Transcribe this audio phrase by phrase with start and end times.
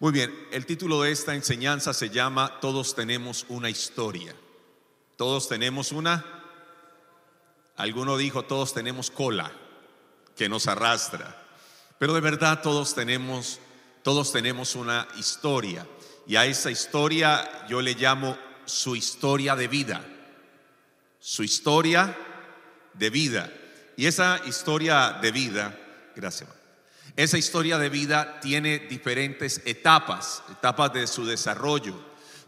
[0.00, 4.32] Muy bien, el título de esta enseñanza se llama Todos tenemos una historia.
[5.16, 6.24] Todos tenemos una.
[7.76, 9.50] Alguno dijo, todos tenemos cola
[10.36, 11.36] que nos arrastra.
[11.98, 13.58] Pero de verdad todos tenemos,
[14.04, 15.84] todos tenemos una historia.
[16.28, 20.04] Y a esa historia yo le llamo su historia de vida.
[21.18, 22.16] Su historia
[22.94, 23.52] de vida.
[23.96, 25.76] Y esa historia de vida,
[26.14, 26.57] gracias.
[27.18, 31.98] Esa historia de vida tiene diferentes etapas, etapas de su desarrollo.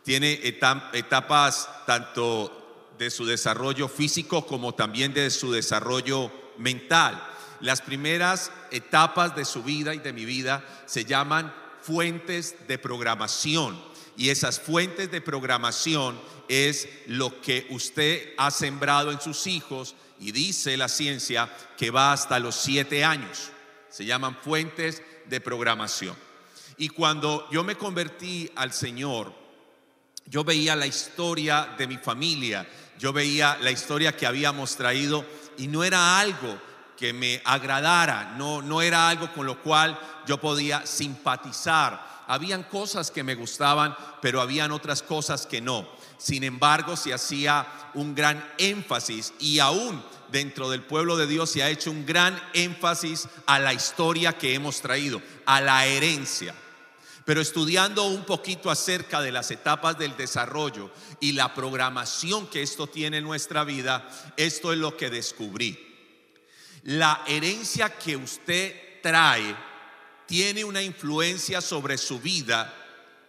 [0.04, 7.20] Tiene etapas tanto de su desarrollo físico como también de su desarrollo mental.
[7.60, 11.52] Las primeras etapas de su vida y de mi vida se llaman
[11.82, 13.76] fuentes de programación.
[14.16, 16.16] Y esas fuentes de programación
[16.46, 22.12] es lo que usted ha sembrado en sus hijos y dice la ciencia que va
[22.12, 23.50] hasta los siete años
[23.90, 26.16] se llaman fuentes de programación.
[26.78, 29.32] Y cuando yo me convertí al Señor,
[30.24, 32.66] yo veía la historia de mi familia,
[32.98, 35.24] yo veía la historia que habíamos traído
[35.58, 36.58] y no era algo
[36.96, 42.24] que me agradara, no, no era algo con lo cual yo podía simpatizar.
[42.26, 45.88] Habían cosas que me gustaban, pero habían otras cosas que no.
[46.20, 51.62] Sin embargo, se hacía un gran énfasis y aún dentro del pueblo de Dios se
[51.62, 56.54] ha hecho un gran énfasis a la historia que hemos traído, a la herencia.
[57.24, 62.86] Pero estudiando un poquito acerca de las etapas del desarrollo y la programación que esto
[62.86, 65.86] tiene en nuestra vida, esto es lo que descubrí.
[66.82, 69.56] La herencia que usted trae
[70.26, 72.74] tiene una influencia sobre su vida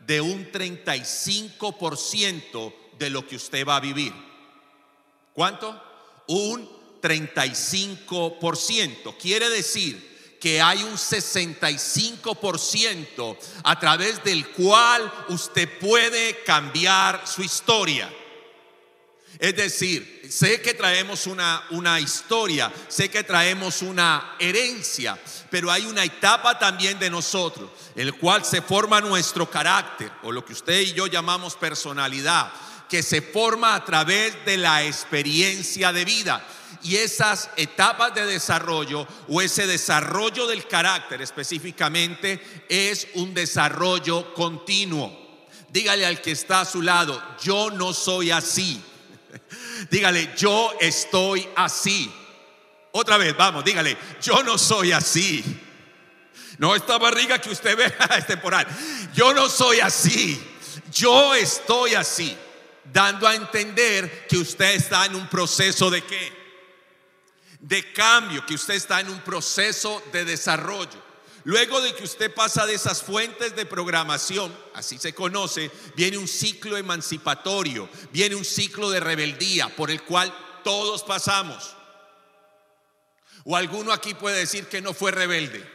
[0.05, 4.13] de un 35% de lo que usted va a vivir.
[5.33, 5.81] ¿Cuánto?
[6.27, 6.69] Un
[7.01, 9.17] 35%.
[9.17, 18.07] Quiere decir que hay un 65% a través del cual usted puede cambiar su historia.
[19.39, 25.19] Es decir, sé que traemos una, una historia, sé que traemos una herencia,
[25.49, 30.45] pero hay una etapa también de nosotros, el cual se forma nuestro carácter, o lo
[30.45, 32.53] que usted y yo llamamos personalidad,
[32.91, 36.45] que se forma a través de la experiencia de vida
[36.83, 45.47] y esas etapas de desarrollo o ese desarrollo del carácter específicamente es un desarrollo continuo.
[45.69, 48.83] Dígale al que está a su lado, yo no soy así.
[49.89, 52.11] Dígale, yo estoy así.
[52.91, 55.41] Otra vez, vamos, dígale, yo no soy así.
[56.57, 58.67] No, esta barriga que usted ve es temporal.
[59.13, 60.37] Yo no soy así.
[60.91, 62.37] Yo estoy así.
[62.85, 66.41] Dando a entender que usted está en un proceso de qué?
[67.61, 71.11] de cambio, que usted está en un proceso de desarrollo.
[71.43, 76.27] Luego de que usted pasa de esas fuentes de programación, así se conoce, viene un
[76.27, 81.75] ciclo emancipatorio, viene un ciclo de rebeldía por el cual todos pasamos.
[83.43, 85.67] O alguno aquí puede decir que no fue rebelde.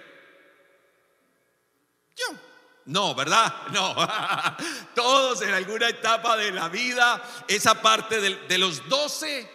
[2.17, 2.45] Yo.
[2.86, 3.52] No, ¿verdad?
[3.72, 3.94] No.
[4.94, 9.50] Todos en alguna etapa de la vida, esa parte de, de los 12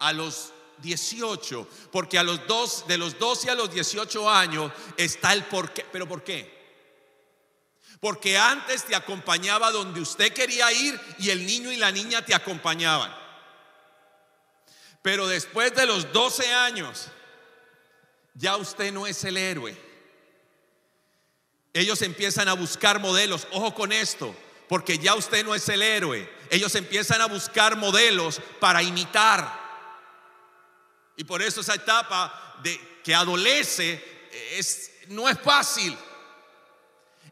[0.00, 5.32] a los 18, porque a los dos, de los 12 a los 18 años está
[5.32, 5.86] el por qué.
[5.90, 6.52] ¿Pero por qué?
[8.00, 12.34] Porque antes te acompañaba donde usted quería ir y el niño y la niña te
[12.34, 13.14] acompañaban.
[15.00, 17.08] Pero después de los 12 años,
[18.34, 19.93] ya usted no es el héroe.
[21.74, 23.48] Ellos empiezan a buscar modelos.
[23.50, 24.34] Ojo con esto,
[24.68, 26.32] porque ya usted no es el héroe.
[26.48, 29.62] Ellos empiezan a buscar modelos para imitar.
[31.16, 34.02] Y por eso esa etapa de que adolece
[34.52, 35.98] es, no es fácil.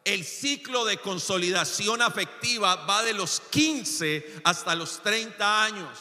[0.04, 5.98] El ciclo de consolidación afectiva va de los 15 hasta los 30 años.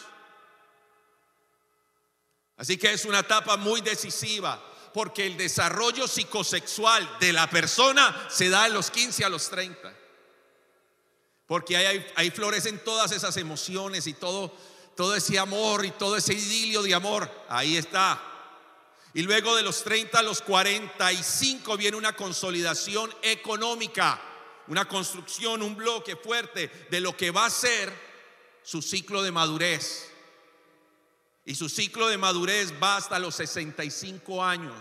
[2.58, 8.50] Así que es una etapa muy decisiva porque el desarrollo psicosexual de la persona se
[8.50, 9.94] da de los 15 a los 30.
[11.48, 11.76] Porque
[12.16, 14.54] ahí, florecen todas esas emociones y todo
[14.96, 18.22] todo ese amor y todo ese idilio de amor, ahí está.
[19.14, 24.22] Y luego de los 30 a los 45 viene una consolidación económica,
[24.68, 27.92] una construcción, un bloque fuerte de lo que va a ser
[28.64, 30.11] su ciclo de madurez.
[31.46, 34.76] Y su ciclo de madurez va hasta los 65 años.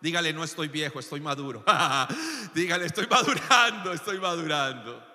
[0.00, 1.64] Dígale, no estoy viejo, estoy maduro.
[2.54, 5.06] Dígale, estoy madurando, estoy madurando.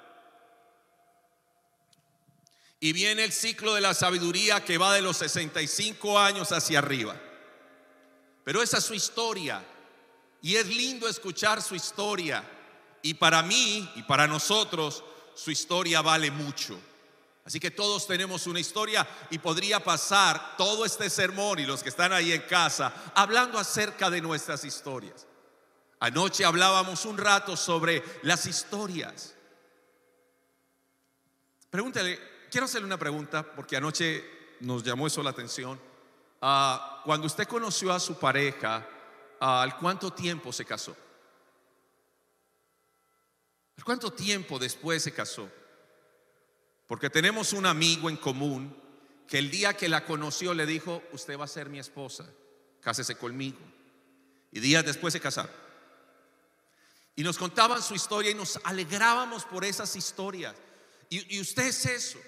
[2.80, 7.20] Y viene el ciclo de la sabiduría que va de los 65 años hacia arriba.
[8.44, 9.66] Pero esa es su historia.
[10.42, 12.48] Y es lindo escuchar su historia.
[13.02, 15.04] Y para mí y para nosotros,
[15.34, 16.80] su historia vale mucho.
[17.46, 21.90] Así que todos tenemos una historia y podría pasar todo este sermón y los que
[21.90, 25.28] están ahí en casa hablando acerca de nuestras historias.
[26.00, 29.36] Anoche hablábamos un rato sobre las historias.
[31.70, 32.20] Pregúntale,
[32.50, 34.26] quiero hacerle una pregunta porque anoche
[34.62, 35.80] nos llamó eso la atención.
[36.42, 38.88] Ah, cuando usted conoció a su pareja,
[39.40, 40.98] ah, ¿al cuánto tiempo se casó?
[43.78, 45.48] ¿Al cuánto tiempo después se casó?
[46.88, 48.76] Porque tenemos un amigo en común
[49.28, 52.26] que el día que la conoció le dijo, usted va a ser mi esposa,
[52.82, 53.58] cásese conmigo.
[54.52, 55.52] Y días después se casaron.
[57.16, 60.54] Y nos contaban su historia y nos alegrábamos por esas historias.
[61.10, 62.20] Y, usted es eso.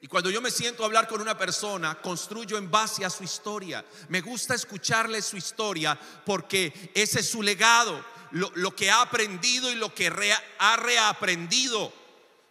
[0.00, 3.24] Y cuando yo me siento a hablar con una persona, construyo en base a su
[3.24, 3.84] historia.
[4.08, 9.74] Me gusta escucharle su historia porque ese es su legado, lo, que ha aprendido y
[9.74, 10.10] lo que
[10.58, 11.92] ha reaprendido.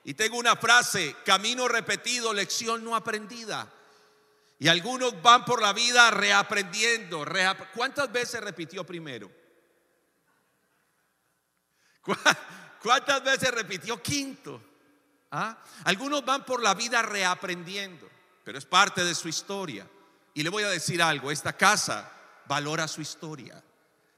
[0.09, 3.71] Y tengo una frase, camino repetido, lección no aprendida.
[4.57, 7.23] Y algunos van por la vida reaprendiendo.
[7.75, 9.29] ¿Cuántas veces repitió primero?
[12.81, 14.59] ¿Cuántas veces repitió quinto?
[15.29, 15.55] ¿Ah?
[15.83, 18.09] Algunos van por la vida reaprendiendo,
[18.43, 19.87] pero es parte de su historia.
[20.33, 22.11] Y le voy a decir algo, esta casa
[22.47, 23.63] valora su historia,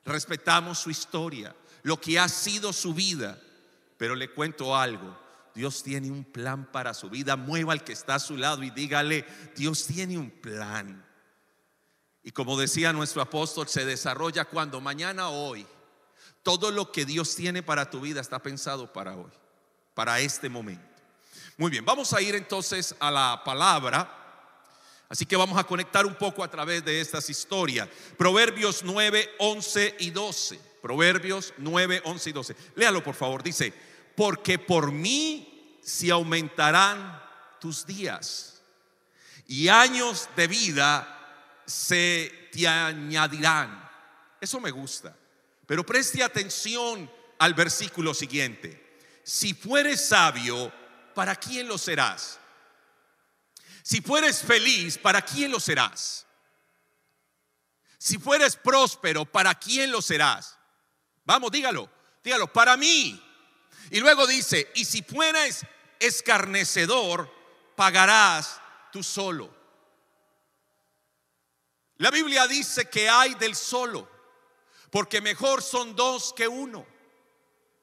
[0.05, 1.53] respetamos su historia,
[1.83, 3.37] lo que ha sido su vida,
[3.97, 5.20] pero le cuento algo,
[5.53, 8.69] Dios tiene un plan para su vida, mueva al que está a su lado y
[8.69, 9.25] dígale,
[9.55, 11.05] Dios tiene un plan.
[12.23, 15.65] Y como decía nuestro apóstol, se desarrolla cuando mañana hoy,
[16.43, 19.31] todo lo que Dios tiene para tu vida está pensado para hoy,
[19.93, 20.83] para este momento.
[21.57, 24.17] Muy bien, vamos a ir entonces a la palabra.
[25.09, 27.89] Así que vamos a conectar un poco a través de estas historias.
[28.17, 30.59] Proverbios 9, 11 y 12.
[30.81, 32.55] Proverbios 9, 11 y 12.
[32.75, 33.43] Léalo por favor.
[33.43, 33.73] Dice,
[34.15, 37.21] porque por mí se aumentarán
[37.59, 38.51] tus días
[39.47, 41.17] y años de vida
[41.65, 43.89] se te añadirán.
[44.39, 45.15] Eso me gusta.
[45.65, 48.99] Pero preste atención al versículo siguiente.
[49.23, 50.71] Si fueres sabio,
[51.13, 52.39] ¿para quién lo serás?
[53.83, 56.25] Si fueres feliz, ¿para quién lo serás?
[57.97, 60.57] Si fueres próspero, ¿para quién lo serás?
[61.25, 61.89] Vamos, dígalo,
[62.23, 63.21] dígalo, para mí.
[63.91, 65.65] Y luego dice, y si fueres
[65.99, 67.29] escarnecedor,
[67.75, 69.53] pagarás tú solo.
[71.97, 74.09] La Biblia dice que hay del solo,
[74.89, 76.87] porque mejor son dos que uno.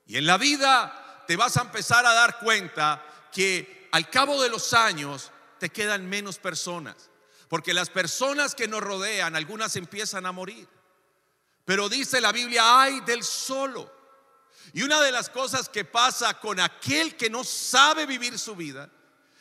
[0.06, 4.48] Y en la vida te vas a empezar a dar cuenta que al cabo de
[4.48, 7.10] los años te quedan menos personas.
[7.48, 10.66] Porque las personas que nos rodean, algunas empiezan a morir.
[11.66, 13.97] Pero dice la Biblia, hay del solo.
[14.72, 18.90] Y una de las cosas que pasa con aquel que no sabe vivir su vida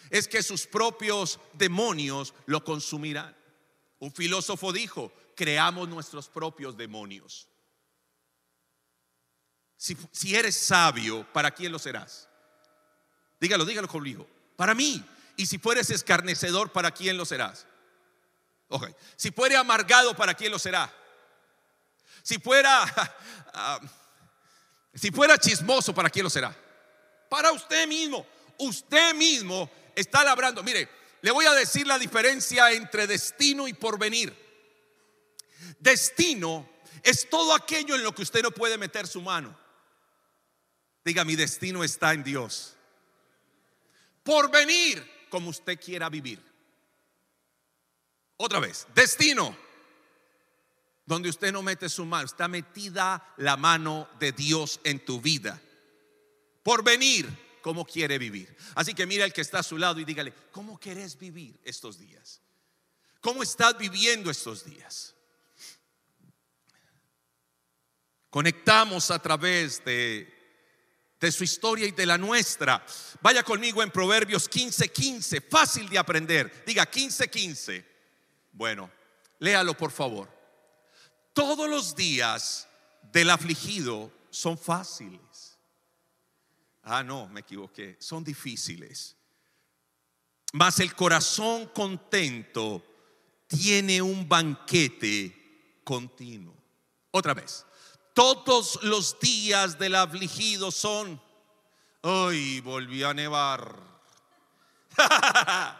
[0.09, 3.35] es que sus propios demonios lo consumirán.
[3.99, 7.47] Un filósofo dijo, creamos nuestros propios demonios.
[9.75, 12.27] Si, si eres sabio, ¿para quién lo serás?
[13.39, 14.27] Dígalo, dígalo conmigo.
[14.55, 15.03] Para mí.
[15.35, 17.67] Y si fueres escarnecedor, ¿para quién lo serás?
[18.69, 18.93] Okay.
[19.15, 20.91] Si fuere amargado, ¿para quién lo será?
[22.23, 22.83] Si fuera,
[23.53, 23.79] ah,
[24.97, 26.55] si fuera chismoso, ¿para quién lo será?
[27.29, 28.25] Para usted mismo.
[28.57, 30.63] Usted mismo está labrando.
[30.63, 30.89] Mire,
[31.21, 34.35] le voy a decir la diferencia entre destino y porvenir.
[35.79, 36.67] Destino
[37.03, 39.55] es todo aquello en lo que usted no puede meter su mano.
[41.05, 42.73] Diga, mi destino está en Dios
[44.23, 46.43] por venir como usted quiera vivir.
[48.35, 49.55] Otra vez, destino,
[51.07, 55.59] donde usted no mete su mano, está metida la mano de Dios en tu vida.
[56.61, 57.27] Por venir
[57.63, 58.55] como quiere vivir.
[58.75, 61.97] Así que mira el que está a su lado y dígale, ¿cómo querés vivir estos
[61.97, 62.41] días?
[63.21, 65.15] ¿Cómo estás viviendo estos días?
[68.29, 70.37] Conectamos a través de
[71.19, 72.85] de su historia y de la nuestra.
[73.21, 76.63] Vaya conmigo en Proverbios 15:15, 15, fácil de aprender.
[76.65, 77.29] Diga 15:15.
[77.29, 77.85] 15.
[78.51, 78.91] Bueno,
[79.39, 80.36] léalo por favor.
[81.37, 82.67] Todos los días
[83.11, 85.59] del afligido son fáciles.
[86.81, 89.15] Ah, no, me equivoqué, son difíciles.
[90.53, 92.83] Mas el corazón contento
[93.45, 96.55] tiene un banquete continuo.
[97.11, 97.67] Otra vez.
[98.15, 101.21] Todos los días del afligido son,
[102.01, 103.79] hoy volvió a nevar.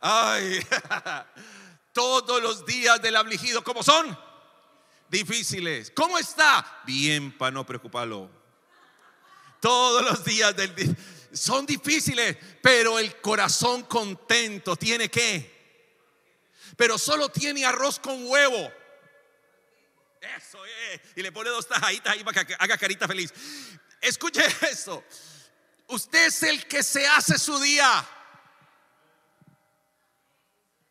[0.00, 0.58] Ay,
[1.92, 4.25] todos los días del afligido, ¿cómo son?
[5.08, 5.92] Difíciles.
[5.94, 6.82] ¿Cómo está?
[6.84, 8.30] Bien, para no preocuparlo.
[9.60, 10.94] Todos los días del día
[11.32, 15.54] son difíciles, pero el corazón contento tiene que.
[16.76, 18.72] Pero solo tiene arroz con huevo.
[20.36, 21.00] Eso es.
[21.14, 23.32] Y le pone dos tajaditas ahí para que haga carita feliz.
[24.00, 25.04] Escuche eso.
[25.88, 28.06] Usted es el que se hace su día.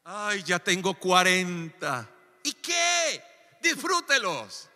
[0.04, 2.10] Ay, ya tengo 40.
[2.44, 2.85] ¿Y qué?
[3.66, 4.70] Disfrútelos.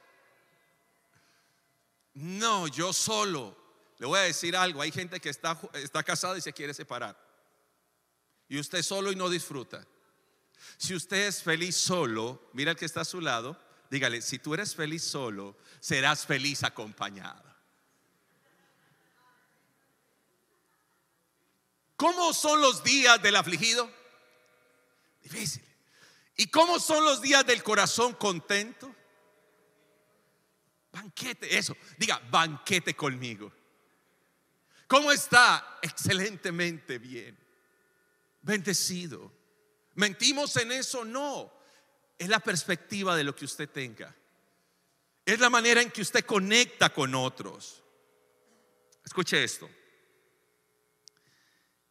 [2.16, 3.56] No, yo solo.
[4.00, 4.82] Le voy a decir algo.
[4.82, 7.16] Hay gente que está, está casada y se quiere separar.
[8.48, 9.86] Y usted solo y no disfruta.
[10.78, 14.56] Si usted es feliz solo, mira el que está a su lado, dígale, si tú
[14.56, 17.44] eres feliz solo, serás feliz acompañado.
[21.96, 23.92] ¿Cómo son los días del afligido?
[25.22, 25.69] Difícil.
[26.40, 28.96] ¿Y cómo son los días del corazón contento?
[30.90, 31.76] Banquete, eso.
[31.98, 33.52] Diga, banquete conmigo.
[34.88, 35.80] ¿Cómo está?
[35.82, 37.38] Excelentemente bien.
[38.42, 39.30] Bendecido.
[39.96, 41.04] ¿Mentimos en eso?
[41.04, 41.52] No.
[42.18, 44.16] Es la perspectiva de lo que usted tenga.
[45.26, 47.84] Es la manera en que usted conecta con otros.
[49.04, 49.70] Escuche esto.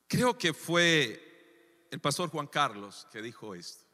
[0.07, 3.88] Creo que fue el pastor Juan Carlos que dijo esto.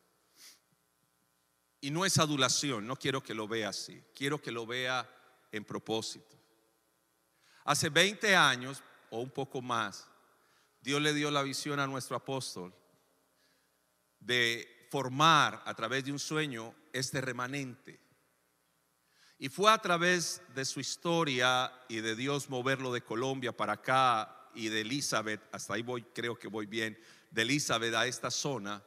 [1.84, 5.06] Y no es adulación, no quiero que lo vea así, quiero que lo vea
[5.52, 6.34] en propósito.
[7.62, 10.08] Hace 20 años o un poco más,
[10.80, 12.74] Dios le dio la visión a nuestro apóstol
[14.18, 18.00] de formar a través de un sueño este remanente.
[19.38, 24.48] Y fue a través de su historia y de Dios moverlo de Colombia para acá
[24.54, 26.98] y de Elizabeth, hasta ahí voy, creo que voy bien,
[27.30, 28.82] de Elizabeth a esta zona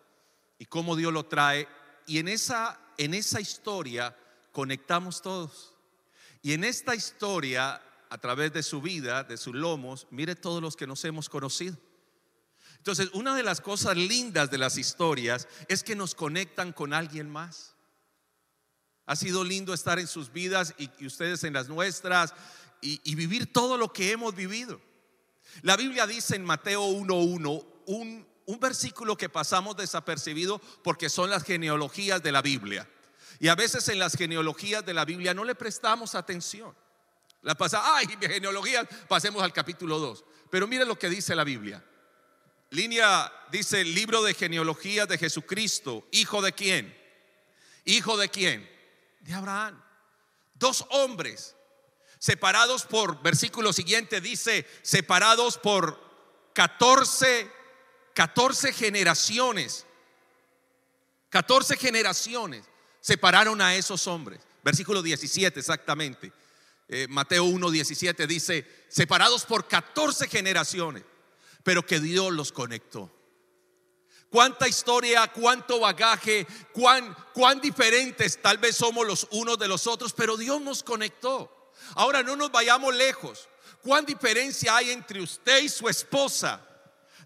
[0.57, 1.67] y cómo Dios lo trae.
[2.07, 4.15] Y en esa, en esa historia
[4.51, 5.73] conectamos todos.
[6.41, 10.75] Y en esta historia a través de su vida, de sus lomos, mire todos los
[10.75, 11.77] que nos hemos conocido.
[12.77, 17.29] Entonces, una de las cosas lindas de las historias es que nos conectan con alguien
[17.29, 17.75] más.
[19.05, 22.33] Ha sido lindo estar en sus vidas y, ustedes en las nuestras
[22.81, 24.79] y, vivir todo lo que hemos vivido.
[25.63, 31.43] La Biblia dice en Mateo 1.1 un, un versículo que pasamos desapercibido porque son las
[31.43, 32.89] genealogías de la Biblia.
[33.39, 36.75] Y a veces en las genealogías de la Biblia no le prestamos atención.
[37.43, 40.23] La pasa, ay, genealogía, pasemos al capítulo 2.
[40.49, 41.83] Pero mire lo que dice la Biblia.
[42.69, 46.07] Línea dice libro de genealogía de Jesucristo.
[46.11, 46.97] ¿Hijo de quién?
[47.83, 48.69] ¿Hijo de quién?
[49.21, 49.81] De Abraham.
[50.55, 51.53] Dos hombres
[52.17, 55.99] separados por, versículo siguiente dice, separados por
[56.53, 57.51] 14,
[58.17, 59.85] 14 generaciones.
[61.29, 62.65] 14 generaciones
[62.99, 64.39] separaron a esos hombres.
[64.63, 66.33] Versículo 17 exactamente.
[66.87, 71.03] Eh, Mateo 1.17 dice, separados por 14 generaciones,
[71.61, 73.11] pero que Dios los conectó.
[74.31, 80.11] Cuánta historia, cuánto bagaje, cuán, cuán diferentes tal vez somos los unos de los otros,
[80.13, 81.71] pero Dios nos conectó.
[81.93, 83.47] Ahora no nos vayamos lejos.
[83.83, 86.66] ¿Cuán diferencia hay entre usted y su esposa?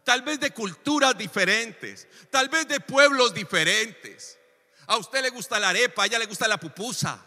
[0.03, 4.37] Tal vez de culturas diferentes, tal vez de pueblos diferentes.
[4.87, 7.23] A usted le gusta la arepa, a ella le gusta la pupusa.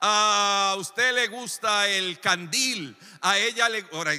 [0.00, 3.86] A usted le gusta el candil, a ella le...
[3.92, 4.12] Ahora,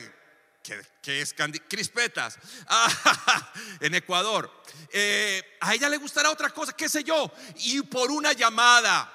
[0.61, 1.63] ¿qué, es candil?
[1.67, 2.37] Crispetas.
[3.79, 4.51] En Ecuador.
[4.91, 7.31] Eh, a ella le gustará otra cosa, qué sé yo.
[7.57, 9.11] Y por una llamada,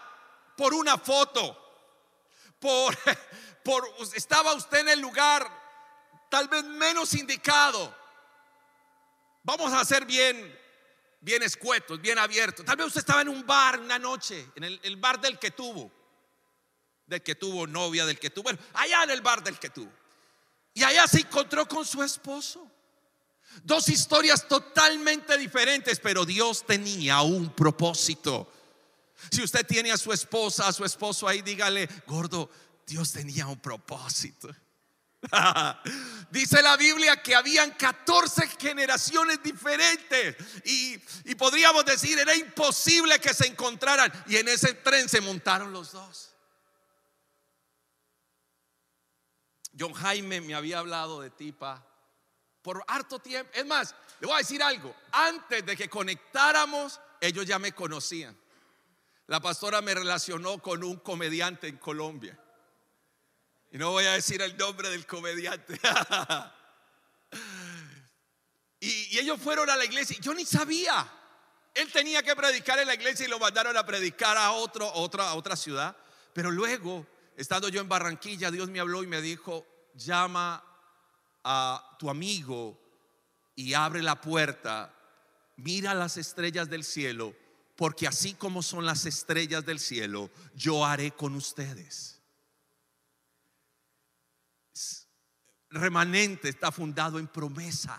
[0.57, 1.59] por una foto,
[2.59, 2.97] por,
[3.65, 5.62] por estaba usted en el lugar
[6.33, 7.95] tal vez menos indicado.
[9.43, 10.59] Vamos a ser bien,
[11.21, 12.65] bien escuetos, bien abiertos.
[12.65, 15.51] Tal vez usted estaba en un bar una noche, en el, el bar del que
[15.51, 15.93] tuvo
[17.05, 19.93] del que tuvo novia, del que tuvo, bueno, allá en el bar del que tuvo.
[20.73, 22.67] Y allá se encontró con su esposo.
[23.63, 28.51] Dos historias totalmente diferentes, pero Dios tenía un propósito.
[29.31, 32.49] Si usted tiene a su esposa, a su esposo ahí, dígale, gordo,
[32.87, 34.49] Dios tenía un propósito.
[36.31, 43.33] Dice la Biblia que habían 14 generaciones diferentes y, y podríamos decir, era imposible que
[43.33, 44.13] se encontraran.
[44.27, 46.31] Y en ese tren se montaron los dos.
[49.79, 51.85] John Jaime me había hablado de Tipa
[52.63, 53.51] por harto tiempo.
[53.55, 54.95] Es más, le voy a decir algo.
[55.13, 58.37] Antes de que conectáramos, ellos ya me conocían.
[59.27, 62.39] La pastora me relacionó con un comediante en Colombia.
[63.73, 65.81] Y no voy a decir el nombre del comediante.
[68.81, 70.17] y, ellos fueron a la iglesia.
[70.21, 71.11] Yo ni sabía.
[71.75, 75.31] Él tenía que predicar en la iglesia y lo mandaron a predicar a, otro, otra,
[75.31, 75.97] a otra ciudad.
[76.35, 80.63] Pero luego Estando yo en Barranquilla, Dios me habló y me dijo, llama
[81.45, 82.79] a tu amigo
[83.55, 84.95] y abre la puerta,
[85.57, 87.35] mira las estrellas del cielo,
[87.77, 92.22] porque así como son las estrellas del cielo, yo haré con ustedes.
[95.73, 97.99] Remanente está fundado en promesa.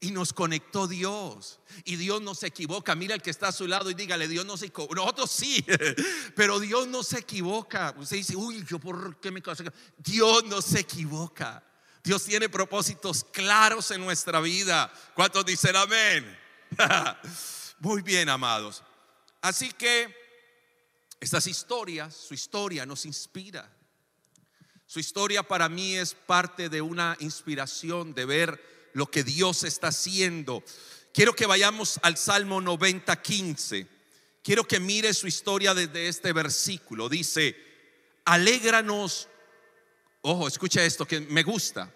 [0.00, 1.60] Y nos conectó Dios.
[1.84, 2.94] Y Dios no se equivoca.
[2.94, 4.94] Mira el que está a su lado y dígale, Dios no se equivoca.
[4.94, 5.64] Nosotros sí,
[6.36, 7.94] pero Dios no se equivoca.
[7.96, 9.42] Usted dice, uy, yo por qué me
[9.98, 11.62] Dios no se equivoca.
[12.02, 14.92] Dios tiene propósitos claros en nuestra vida.
[15.14, 16.38] ¿Cuántos dicen amén?
[17.78, 18.82] Muy bien, amados.
[19.40, 20.14] Así que
[21.18, 23.73] estas historias, su historia nos inspira.
[24.86, 29.88] Su historia para mí es parte de una inspiración de ver lo que Dios está
[29.88, 30.62] haciendo.
[31.12, 33.86] Quiero que vayamos al Salmo 90, 15.
[34.42, 37.08] Quiero que mire su historia desde este versículo.
[37.08, 37.56] Dice,
[38.24, 39.28] alégranos,
[40.20, 41.92] ojo, escucha esto que me gusta,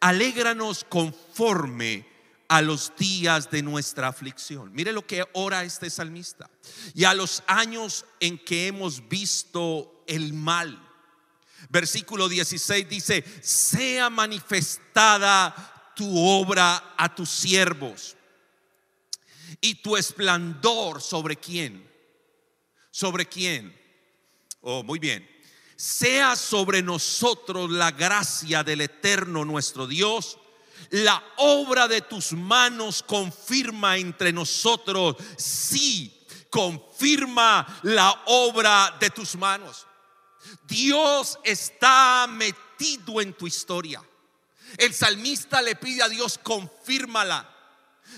[0.00, 2.06] alégranos conforme
[2.48, 4.72] a los días de nuestra aflicción.
[4.72, 6.50] Mire lo que ora este salmista.
[6.94, 10.85] Y a los años en que hemos visto el mal.
[11.68, 18.16] Versículo 16 dice, sea manifestada tu obra a tus siervos
[19.60, 21.90] y tu esplendor sobre quién.
[22.90, 23.76] ¿Sobre quién?
[24.60, 25.28] Oh, muy bien.
[25.76, 30.38] Sea sobre nosotros la gracia del eterno nuestro Dios.
[30.90, 35.16] La obra de tus manos confirma entre nosotros.
[35.36, 39.86] Sí, confirma la obra de tus manos.
[40.66, 44.02] Dios está metido en tu historia.
[44.78, 47.52] El salmista le pide a Dios, confírmala.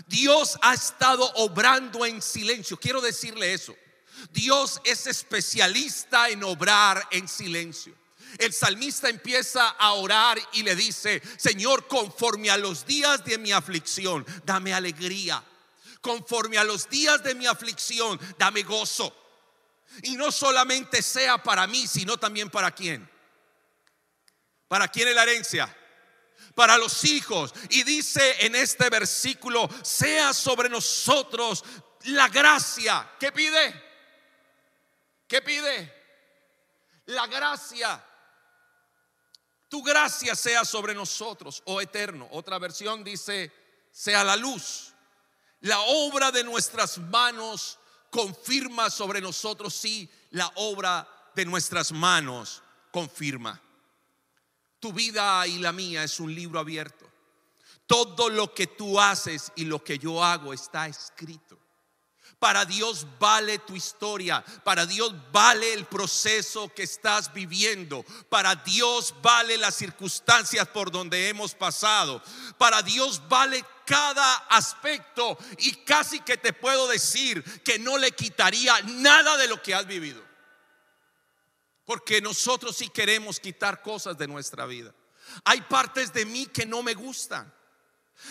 [0.07, 2.79] Dios ha estado obrando en silencio.
[2.79, 3.75] Quiero decirle eso.
[4.33, 7.95] Dios es especialista en obrar en silencio.
[8.37, 13.53] El salmista empieza a orar y le dice, Señor, conforme a los días de mi
[13.53, 15.43] aflicción, dame alegría.
[16.01, 19.15] Conforme a los días de mi aflicción, dame gozo.
[20.03, 23.09] Y no solamente sea para mí, sino también para quién.
[24.69, 25.75] ¿Para quién es la herencia?
[26.59, 27.55] para los hijos.
[27.71, 31.63] Y dice en este versículo, sea sobre nosotros
[32.07, 33.09] la gracia.
[33.21, 33.81] ¿Qué pide?
[35.29, 35.95] ¿Qué pide?
[37.07, 38.05] La gracia.
[39.69, 42.27] Tu gracia sea sobre nosotros, oh eterno.
[42.33, 43.53] Otra versión dice,
[43.93, 44.95] sea la luz.
[45.61, 47.79] La obra de nuestras manos
[48.11, 53.61] confirma sobre nosotros, sí, la obra de nuestras manos confirma.
[54.81, 57.07] Tu vida y la mía es un libro abierto.
[57.87, 61.59] Todo lo que tú haces y lo que yo hago está escrito.
[62.39, 69.13] Para Dios vale tu historia, para Dios vale el proceso que estás viviendo, para Dios
[69.21, 72.23] vale las circunstancias por donde hemos pasado,
[72.57, 78.83] para Dios vale cada aspecto y casi que te puedo decir que no le quitaría
[78.83, 80.23] nada de lo que has vivido.
[81.85, 84.95] Porque nosotros sí queremos quitar cosas de nuestra vida.
[85.43, 87.53] Hay partes de mí que no me gustan.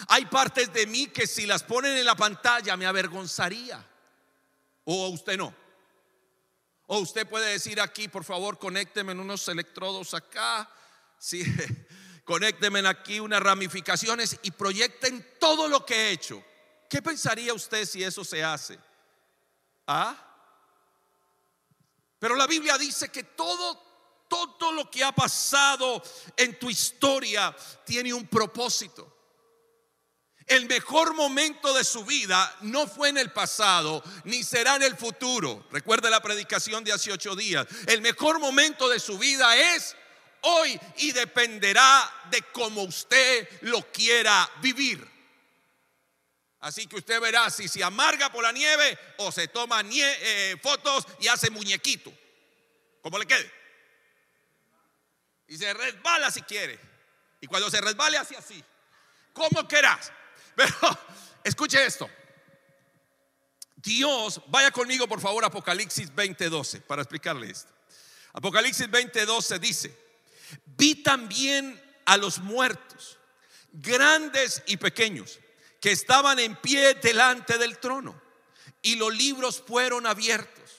[0.08, 3.84] Hay partes de mí que si las ponen en la pantalla me avergonzaría.
[4.90, 5.54] O usted no.
[6.86, 10.70] O usted puede decir aquí, por favor, conécteme en unos electrodos acá.
[11.20, 11.44] Sí,
[12.24, 16.42] conécteme aquí unas ramificaciones y proyecten todo lo que he hecho.
[16.90, 18.80] ¿Qué pensaría usted si eso se hace?
[19.88, 20.16] ¿Ah?
[22.18, 23.84] Pero la Biblia dice que todo,
[24.30, 26.02] todo lo que ha pasado
[26.38, 27.54] en tu historia
[27.86, 29.17] tiene un propósito.
[30.48, 34.96] El mejor momento de su vida no fue en el pasado, ni será en el
[34.96, 35.68] futuro.
[35.72, 37.68] Recuerde la predicación de hace ocho días.
[37.86, 39.96] El mejor momento de su vida es
[40.42, 45.06] hoy y dependerá de cómo usted lo quiera vivir.
[46.62, 51.06] Así que usted verá si se amarga por la nieve o se toma eh, fotos
[51.20, 52.12] y hace muñequito,
[53.02, 53.52] como le quede.
[55.48, 56.80] Y se resbala si quiere.
[57.42, 58.64] Y cuando se resbale, hace así.
[59.34, 60.12] Como quieras.
[60.58, 60.74] Pero
[61.44, 62.10] escuche esto.
[63.76, 67.72] Dios, vaya conmigo por favor Apocalipsis 20:12 para explicarle esto.
[68.34, 69.96] Apocalipsis 20:12 dice,
[70.66, 73.20] vi también a los muertos,
[73.72, 75.40] grandes y pequeños
[75.80, 78.20] que estaban en pie delante del trono.
[78.82, 80.72] Y los libros fueron abiertos.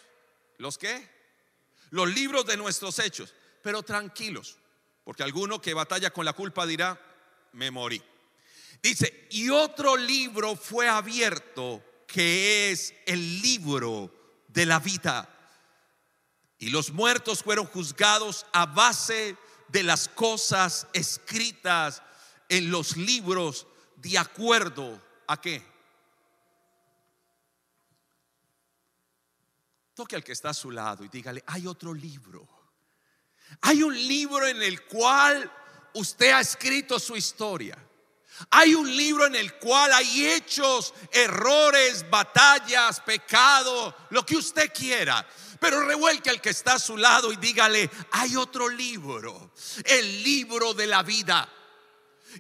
[0.57, 1.09] ¿Los qué?
[1.91, 3.33] Los libros de nuestros hechos.
[3.62, 4.57] Pero tranquilos,
[5.05, 7.01] porque alguno que batalla con la culpa dirá,
[7.53, 8.03] me morí.
[8.83, 14.11] Dice, y otro libro fue abierto, que es el libro
[14.49, 15.29] de la vida.
[16.59, 19.37] Y los muertos fueron juzgados a base
[19.69, 22.03] de las cosas escritas
[22.49, 25.62] en los libros de acuerdo a qué?
[29.95, 32.49] Toque al que está a su lado y dígale, hay otro libro.
[33.62, 35.51] Hay un libro en el cual
[35.95, 37.77] usted ha escrito su historia.
[38.51, 45.27] Hay un libro en el cual hay hechos, errores, batallas, pecado, lo que usted quiera.
[45.61, 49.53] Pero revuelque al que está a su lado y dígale, hay otro libro,
[49.85, 51.48] el libro de la vida.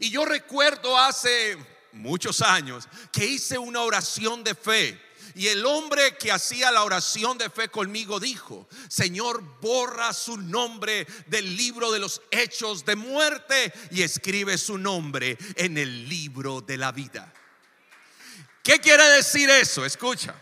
[0.00, 1.56] Y yo recuerdo hace
[1.92, 5.07] muchos años que hice una oración de fe.
[5.38, 11.06] Y el hombre que hacía la oración de fe conmigo dijo, Señor, borra su nombre
[11.28, 16.76] del libro de los hechos de muerte y escribe su nombre en el libro de
[16.76, 17.32] la vida.
[18.64, 19.84] ¿Qué quiere decir eso?
[19.84, 20.34] Escucha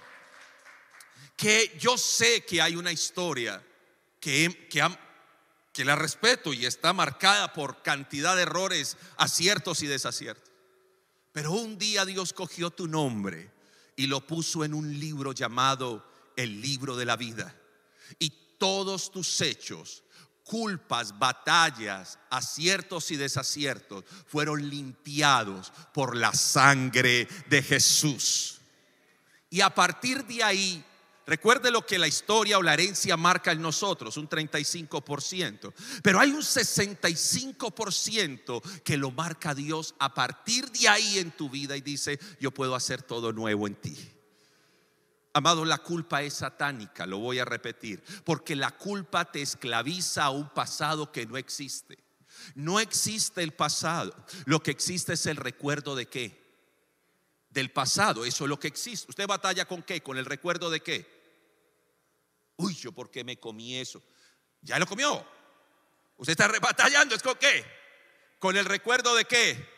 [1.37, 3.63] que yo sé que hay una historia
[4.19, 4.67] que,
[5.75, 10.51] que, la respeto y está marcada por cantidad de errores, aciertos y desaciertos.
[11.33, 13.55] Pero un día Dios cogió tu nombre
[13.97, 16.07] y lo puso en un libro llamado
[16.37, 17.55] el libro de la vida.
[18.19, 20.05] Y todos tus hechos,
[20.45, 28.61] culpas, batallas, aciertos y desaciertos fueron limpiados por la sangre de Jesús.
[29.51, 30.85] Y a partir de ahí
[31.27, 35.73] Recuerde lo que la historia o la herencia marca en nosotros, un 35%.
[36.01, 41.77] Pero hay un 65% que lo marca Dios a partir de ahí en tu vida
[41.77, 43.97] y dice, yo puedo hacer todo nuevo en ti.
[45.33, 50.31] Amado, la culpa es satánica, lo voy a repetir, porque la culpa te esclaviza a
[50.31, 51.99] un pasado que no existe.
[52.55, 56.47] No existe el pasado, lo que existe es el recuerdo de qué?
[57.51, 59.11] Del pasado, eso es lo que existe.
[59.11, 60.03] ¿Usted batalla con qué?
[60.03, 61.16] ¿Con el recuerdo de qué?
[62.57, 64.03] Uy, yo por qué me comí eso.
[64.63, 65.25] Ya lo comió.
[66.17, 67.65] Usted está batallando, ¿es con qué?
[68.39, 69.69] Con el recuerdo de qué?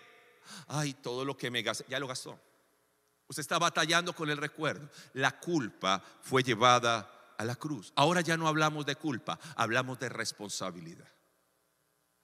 [0.68, 2.38] Ay, todo lo que me gasté, ya lo gastó.
[3.26, 4.88] Usted está batallando con el recuerdo.
[5.14, 7.92] La culpa fue llevada a la cruz.
[7.96, 11.08] Ahora ya no hablamos de culpa, hablamos de responsabilidad.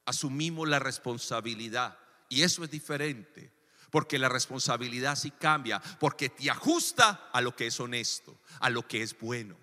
[0.07, 3.53] Asumimos la responsabilidad y eso es diferente.
[3.91, 8.89] Porque la responsabilidad sí cambia, porque te ajusta a lo que es honesto, a lo
[8.89, 9.57] que es bueno.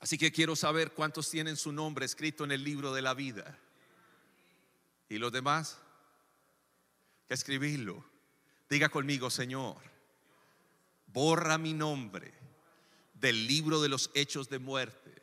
[0.00, 3.58] Así que quiero saber cuántos tienen su nombre escrito en el libro de la vida.
[5.08, 5.78] ¿Y los demás?
[7.26, 8.04] Que escribirlo.
[8.68, 9.76] Diga conmigo, Señor,
[11.06, 12.32] borra mi nombre
[13.14, 15.14] del libro de los hechos de muerte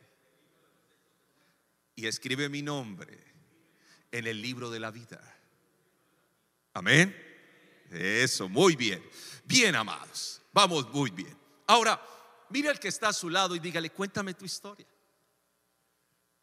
[1.94, 3.24] y escribe mi nombre
[4.12, 5.20] en el libro de la vida.
[6.74, 7.16] Amén.
[7.90, 9.02] Eso, muy bien.
[9.44, 10.42] Bien, amados.
[10.52, 11.36] Vamos muy bien.
[11.66, 12.00] Ahora,
[12.50, 14.86] mire al que está a su lado y dígale, cuéntame tu historia.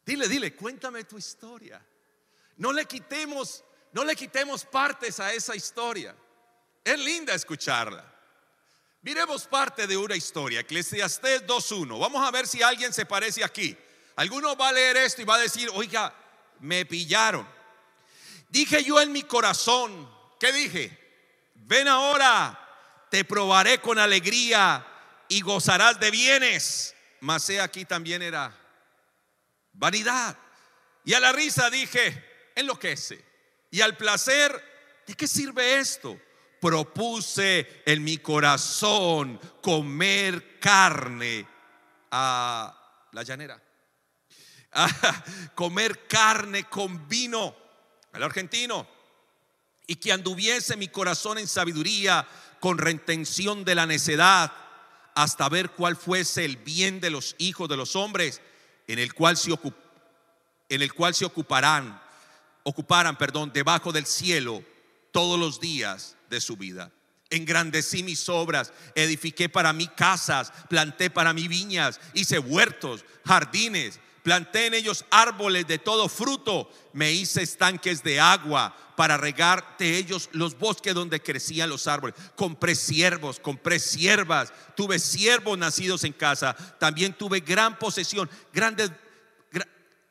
[0.04, 1.84] Dile, dile, cuéntame tu historia.
[2.56, 6.14] No le quitemos, no le quitemos partes a esa historia.
[6.84, 8.12] Es linda escucharla.
[9.02, 11.98] Miremos parte de una historia, Eclesiastés 2.1.
[11.98, 13.76] Vamos a ver si alguien se parece aquí.
[14.16, 16.14] Alguno va a leer esto y va a decir, oiga,
[16.60, 17.46] me pillaron.
[18.48, 20.98] Dije yo en mi corazón, ¿qué dije?
[21.54, 22.58] Ven ahora,
[23.10, 24.86] te probaré con alegría
[25.28, 26.94] y gozarás de bienes.
[27.20, 28.56] Mas he aquí también era
[29.72, 30.36] vanidad.
[31.04, 33.24] Y a la risa dije, enloquece.
[33.70, 34.62] Y al placer,
[35.06, 36.20] ¿de qué sirve esto?
[36.60, 41.46] Propuse en mi corazón comer carne
[42.10, 43.60] a la llanera.
[45.54, 47.54] comer carne con vino
[48.12, 48.86] al argentino.
[49.86, 52.26] Y que anduviese mi corazón en sabiduría
[52.60, 54.63] con retención de la necedad
[55.14, 58.40] hasta ver cuál fuese el bien de los hijos de los hombres,
[58.86, 59.52] en el cual se,
[60.68, 62.00] en el cual se ocuparán,
[62.64, 64.62] ocuparan, perdón, debajo del cielo
[65.12, 66.90] todos los días de su vida.
[67.30, 74.66] Engrandecí mis obras, edifiqué para mí casas, planté para mí viñas, hice huertos, jardines, planté
[74.66, 80.30] en ellos árboles de todo fruto, me hice estanques de agua para regar de ellos
[80.32, 82.16] los bosques donde crecían los árboles.
[82.34, 88.90] Compré siervos, compré siervas, tuve siervos nacidos en casa, también tuve gran posesión, grande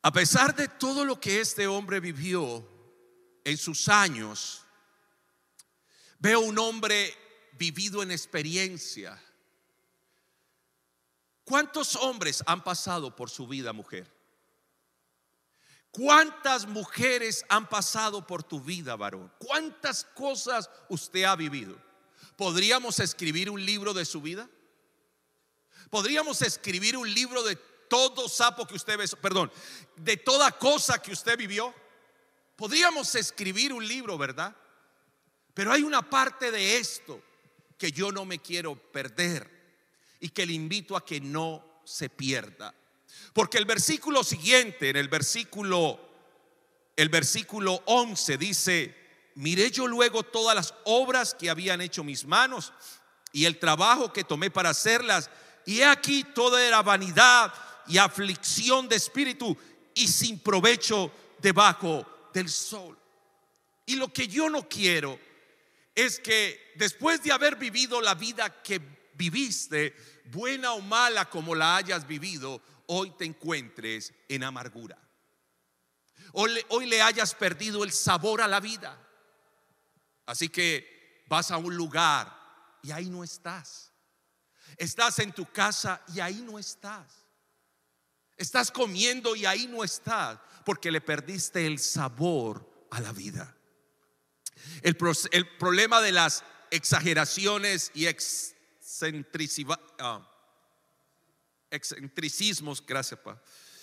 [0.02, 2.68] a pesar de todo lo que este hombre vivió
[3.44, 4.60] en sus años,
[6.18, 7.14] veo un hombre
[7.52, 9.18] vivido en experiencia
[11.44, 14.10] ¿Cuántos hombres han pasado por su vida, mujer?
[15.90, 19.32] ¿Cuántas mujeres han pasado por tu vida, varón?
[19.38, 21.76] ¿Cuántas cosas usted ha vivido?
[22.36, 24.48] ¿Podríamos escribir un libro de su vida?
[25.90, 27.56] ¿Podríamos escribir un libro de
[27.88, 29.52] todo sapo que usted ve, perdón,
[29.96, 31.72] de toda cosa que usted vivió?
[32.56, 34.56] Podríamos escribir un libro, ¿verdad?
[35.52, 37.22] Pero hay una parte de esto
[37.78, 39.53] que yo no me quiero perder
[40.24, 42.74] y que le invito a que no se pierda.
[43.34, 46.00] Porque el versículo siguiente, en el versículo
[46.96, 48.94] el versículo 11 dice,
[49.34, 52.72] miré yo luego todas las obras que habían hecho mis manos
[53.32, 55.28] y el trabajo que tomé para hacerlas,
[55.66, 57.52] y he aquí toda era vanidad
[57.86, 59.54] y aflicción de espíritu
[59.94, 62.96] y sin provecho debajo del sol.
[63.84, 65.20] Y lo que yo no quiero
[65.94, 69.94] es que después de haber vivido la vida que viviste,
[70.26, 74.98] buena o mala como la hayas vivido, hoy te encuentres en amargura.
[76.32, 79.00] Hoy le, hayas perdido el sabor a la vida.
[80.26, 82.34] Así que vas a un lugar
[82.82, 83.92] y ahí no estás.
[84.76, 87.24] Estás en tu casa y ahí no estás.
[88.36, 93.56] Estás comiendo y ahí no estás porque le perdiste el sabor a la vida.
[94.82, 94.96] El,
[95.30, 98.06] el problema de las exageraciones y
[99.98, 100.28] Ah,
[101.70, 103.40] excentricismos, gracias, pa.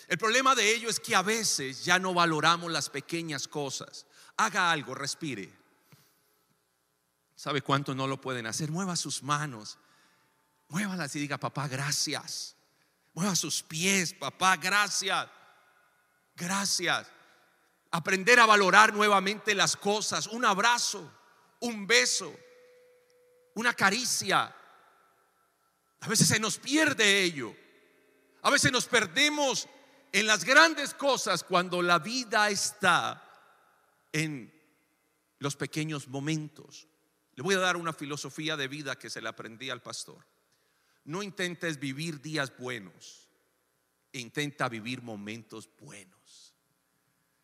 [0.08, 4.06] El problema de ello es que a veces ya no valoramos las pequeñas cosas.
[4.38, 5.52] Haga algo, respire.
[7.36, 8.72] ¿Sabe cuánto no lo pueden hacer?
[8.72, 9.78] Mueva sus manos,
[10.68, 12.56] muévalas y diga, papá, gracias.
[13.14, 15.28] Mueva sus pies, papá, gracias.
[16.36, 17.08] Gracias.
[17.92, 20.28] Aprender a valorar nuevamente las cosas.
[20.28, 21.12] Un abrazo,
[21.60, 22.34] un beso,
[23.56, 24.56] una caricia,
[26.02, 27.56] a veces se nos pierde ello.
[28.42, 29.68] A veces nos perdemos
[30.12, 33.24] en las grandes cosas cuando la vida está
[34.12, 34.52] en
[35.40, 36.88] los pequeños momentos.
[37.36, 40.26] Le voy a dar una filosofía de vida que se le aprendí al pastor.
[41.06, 43.30] No intentes vivir días buenos,
[44.12, 46.54] intenta vivir momentos buenos.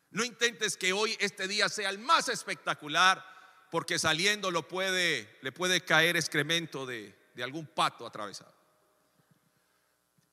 [0.09, 3.23] No intentes que hoy este día sea el más espectacular
[3.69, 8.51] porque saliendo lo puede, le puede caer excremento de, de algún pato atravesado.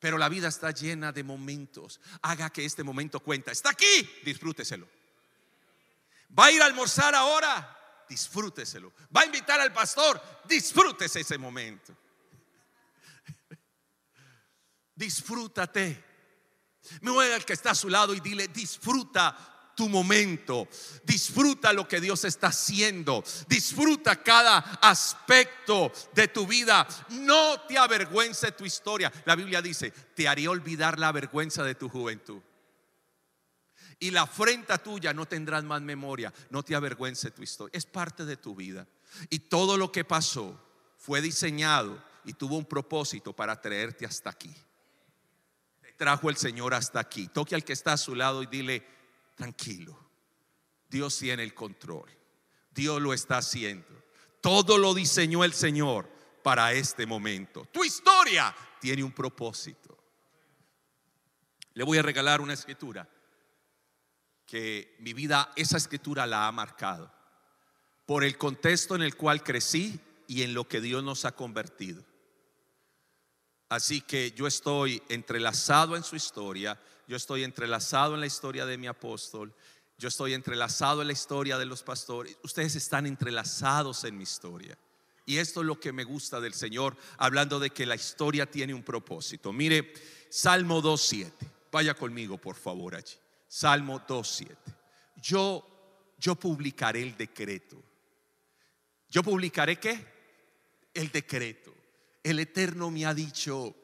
[0.01, 2.01] Pero la vida está llena de momentos.
[2.23, 3.53] Haga que este momento cuenta.
[3.53, 4.89] Está aquí, disfrúteselo.
[6.37, 8.91] Va a ir a almorzar ahora, disfrúteselo.
[9.15, 11.95] Va a invitar al pastor, disfrútese ese momento.
[14.95, 16.03] Disfrútate.
[17.03, 20.69] Voy al que está a su lado y dile, disfruta tu momento.
[21.05, 23.23] Disfruta lo que Dios está haciendo.
[23.49, 26.87] Disfruta cada aspecto de tu vida.
[27.11, 29.13] No te avergüence tu historia.
[29.25, 32.41] La Biblia dice, te haré olvidar la vergüenza de tu juventud.
[33.99, 36.33] Y la afrenta tuya no tendrás más memoria.
[36.51, 37.77] No te avergüence tu historia.
[37.77, 38.87] Es parte de tu vida.
[39.31, 40.61] Y todo lo que pasó
[40.99, 44.53] fue diseñado y tuvo un propósito para traerte hasta aquí.
[45.81, 47.29] Te trajo el Señor hasta aquí.
[47.29, 48.87] Toque al que está a su lado y dile,
[49.35, 49.99] tranquilo.
[50.89, 52.11] Dios tiene el control.
[52.71, 54.05] Dios lo está haciendo.
[54.41, 56.09] Todo lo diseñó el Señor
[56.43, 57.65] para este momento.
[57.73, 59.97] Tu historia tiene un propósito.
[61.73, 63.09] Le voy a regalar una escritura
[64.47, 67.13] que mi vida, esa escritura la ha marcado
[68.07, 72.05] por el contexto en el cual crecí y en lo que Dios nos ha convertido.
[73.75, 78.79] Así que yo estoy entrelazado en su historia yo estoy entrelazado en la historia de
[78.79, 79.55] mi apóstol,
[79.99, 84.77] yo estoy entrelazado en la historia de los pastores, ustedes están entrelazados en mi historia.
[85.27, 88.75] Y esto es lo que me gusta del Señor, hablando de que la historia tiene
[88.75, 89.53] un propósito.
[89.53, 89.95] Mire,
[90.29, 91.31] Salmo 2.7.
[91.73, 93.17] Vaya conmigo, por favor, allí.
[93.49, 94.55] Salmo 2.7.
[95.23, 97.83] Yo, yo publicaré el decreto.
[99.09, 100.07] ¿Yo publicaré qué?
[100.93, 101.75] El decreto.
[102.25, 103.77] El Eterno me ha dicho,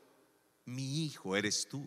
[0.65, 1.87] mi hijo eres tú.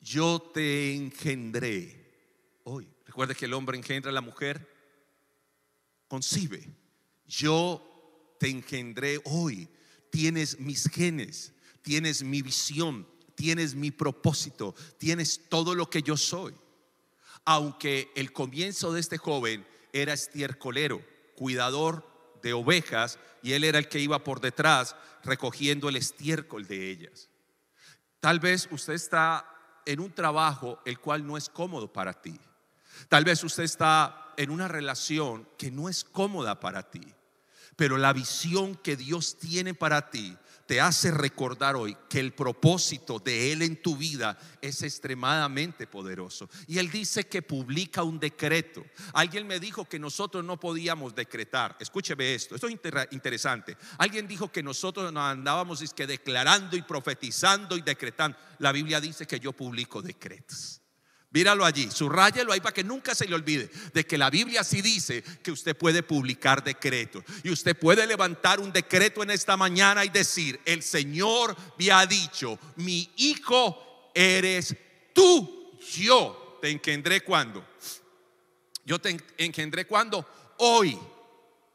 [0.00, 2.88] Yo te engendré hoy.
[3.06, 4.68] Recuerde que el hombre engendra a la mujer,
[6.08, 6.68] concibe.
[7.24, 9.68] Yo te engendré hoy.
[10.10, 16.52] Tienes mis genes, tienes mi visión, tienes mi propósito, tienes todo lo que yo soy.
[17.44, 21.00] Aunque el comienzo de este joven era estiercolero,
[21.36, 22.13] cuidador
[22.44, 27.30] de ovejas, y él era el que iba por detrás recogiendo el estiércol de ellas.
[28.20, 29.50] Tal vez usted está
[29.86, 32.38] en un trabajo el cual no es cómodo para ti.
[33.08, 37.02] Tal vez usted está en una relación que no es cómoda para ti.
[37.76, 43.18] Pero la visión que Dios tiene para ti te hace recordar hoy que el propósito
[43.18, 46.48] de Él en tu vida es extremadamente poderoso.
[46.66, 48.84] Y Él dice que publica un decreto.
[49.12, 51.76] Alguien me dijo que nosotros no podíamos decretar.
[51.78, 52.78] Escúcheme esto, esto es
[53.10, 53.76] interesante.
[53.98, 58.38] Alguien dijo que nosotros nos andábamos que declarando y profetizando y decretando.
[58.58, 60.80] La Biblia dice que yo publico decretos.
[61.34, 64.80] Míralo allí, subrayalo ahí para que nunca se le olvide de que la Biblia sí
[64.80, 70.04] dice que usted puede publicar decretos y usted puede levantar un decreto en esta mañana
[70.04, 74.76] y decir, el Señor me ha dicho, mi hijo eres
[75.12, 77.66] tú, yo te engendré cuando.
[78.84, 80.96] Yo te engendré cuando hoy.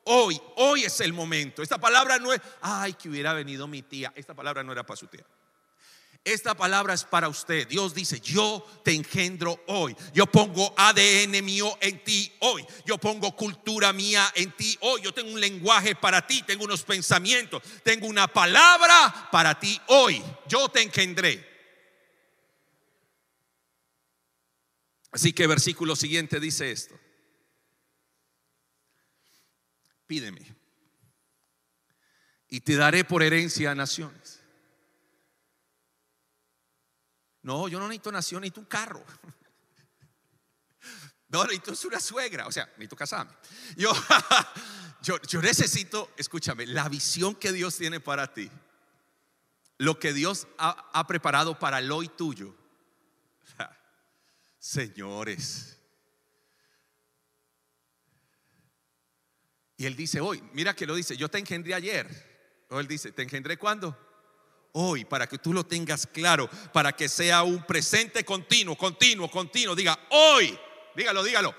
[0.06, 1.62] Hoy, hoy es el momento.
[1.62, 4.14] Esta palabra no es, ay, que hubiera venido mi tía.
[4.16, 5.26] Esta palabra no era para su tía.
[6.24, 7.68] Esta palabra es para usted.
[7.68, 9.96] Dios dice, yo te engendro hoy.
[10.14, 12.66] Yo pongo ADN mío en ti hoy.
[12.86, 15.02] Yo pongo cultura mía en ti hoy.
[15.02, 16.44] Yo tengo un lenguaje para ti.
[16.44, 17.64] Tengo unos pensamientos.
[17.84, 20.22] Tengo una palabra para ti hoy.
[20.48, 21.48] Yo te engendré.
[25.12, 27.00] Así que versículo siguiente dice esto.
[30.06, 30.42] Pídeme.
[32.50, 34.39] Y te daré por herencia a naciones
[37.42, 39.04] no, yo no necesito nación, necesito un carro.
[41.32, 43.32] No, necesito una suegra, o sea, necesito casarme.
[43.78, 43.92] Yo,
[45.04, 48.50] yo, yo necesito, escúchame, la visión que Dios tiene para ti,
[49.78, 52.56] lo que Dios ha, preparado para el hoy tuyo.
[54.60, 55.78] Señores.
[59.78, 62.66] Y él dice hoy, mira que lo dice, yo te engendré ayer.
[62.70, 64.09] O él dice, ¿te engendré cuándo?
[64.74, 69.76] Hoy, para que tú lo tengas claro, para que sea un presente continuo, continuo, continuo.
[69.76, 70.58] Diga, hoy,
[70.96, 71.56] dígalo, dígalo,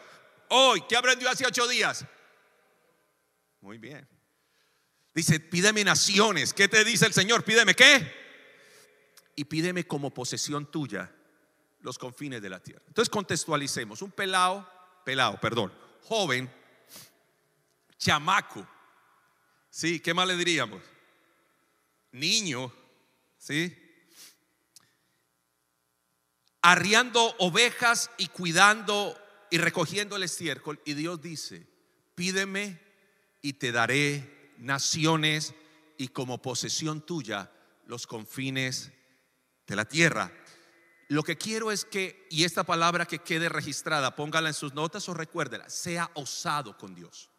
[0.48, 2.04] hoy, ¿qué aprendió hace ocho días?
[3.60, 4.08] Muy bien.
[5.14, 6.54] Dice, pídeme naciones.
[6.54, 7.44] ¿Qué te dice el Señor?
[7.44, 8.20] Pídeme qué?
[9.36, 11.12] Y pídeme como posesión tuya
[11.80, 12.82] los confines de la tierra.
[12.86, 14.02] Entonces contextualicemos.
[14.02, 14.68] Un pelado,
[15.04, 15.72] pelado, perdón,
[16.04, 16.50] joven,
[17.98, 18.66] chamaco.
[19.68, 20.82] Sí, ¿qué más le diríamos?
[22.12, 22.72] Niño,
[23.40, 23.76] ¿sí?
[26.62, 29.18] Arriando ovejas y cuidando
[29.50, 30.80] y recogiendo el estiércol.
[30.84, 31.66] Y Dios dice,
[32.14, 32.78] pídeme
[33.42, 35.54] y te daré naciones
[35.96, 37.50] y como posesión tuya
[37.86, 38.92] los confines
[39.66, 40.30] de la tierra.
[41.08, 45.08] Lo que quiero es que, y esta palabra que quede registrada, póngala en sus notas
[45.08, 47.29] o recuérdela, sea osado con Dios.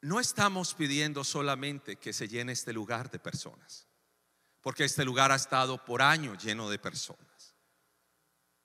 [0.00, 3.86] No estamos pidiendo solamente que se llene este lugar de personas,
[4.60, 7.54] porque este lugar ha estado por años lleno de personas.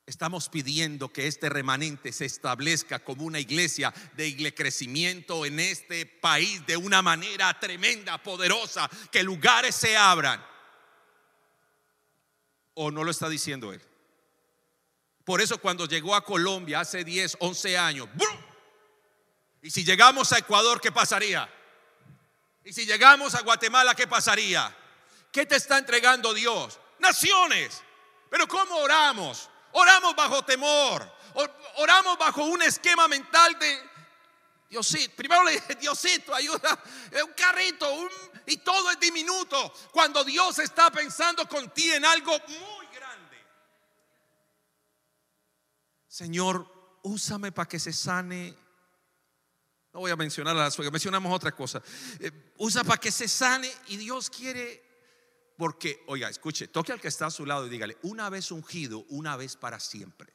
[0.05, 6.65] Estamos pidiendo que este remanente se establezca como una iglesia de crecimiento en este país
[6.65, 10.45] de una manera tremenda, poderosa, que lugares se abran.
[12.73, 13.81] ¿O no lo está diciendo él?
[15.23, 18.09] Por eso cuando llegó a Colombia hace 10, 11 años,
[19.63, 21.49] y si llegamos a Ecuador, ¿qué pasaría?
[22.65, 24.75] Y si llegamos a Guatemala, ¿qué pasaría?
[25.31, 26.77] ¿Qué te está entregando Dios?
[26.99, 27.81] Naciones.
[28.29, 29.49] Pero ¿cómo oramos?
[29.71, 31.09] Oramos bajo temor.
[31.77, 33.89] Oramos bajo un esquema mental de
[34.69, 35.15] Diosito.
[35.15, 36.83] Primero le dije, Diosito, ayuda.
[37.25, 38.09] Un carrito
[38.45, 39.73] y todo es diminuto.
[39.93, 43.37] Cuando Dios está pensando con ti en algo muy grande.
[46.05, 48.61] Señor, úsame para que se sane
[49.93, 51.81] no voy a mencionar a la suegra, mencionamos otra cosa.
[52.19, 54.83] Eh, usa para que se sane y Dios quiere,
[55.55, 59.05] porque, oiga, escuche, toque al que está a su lado y dígale, una vez ungido,
[59.09, 60.33] una vez para siempre.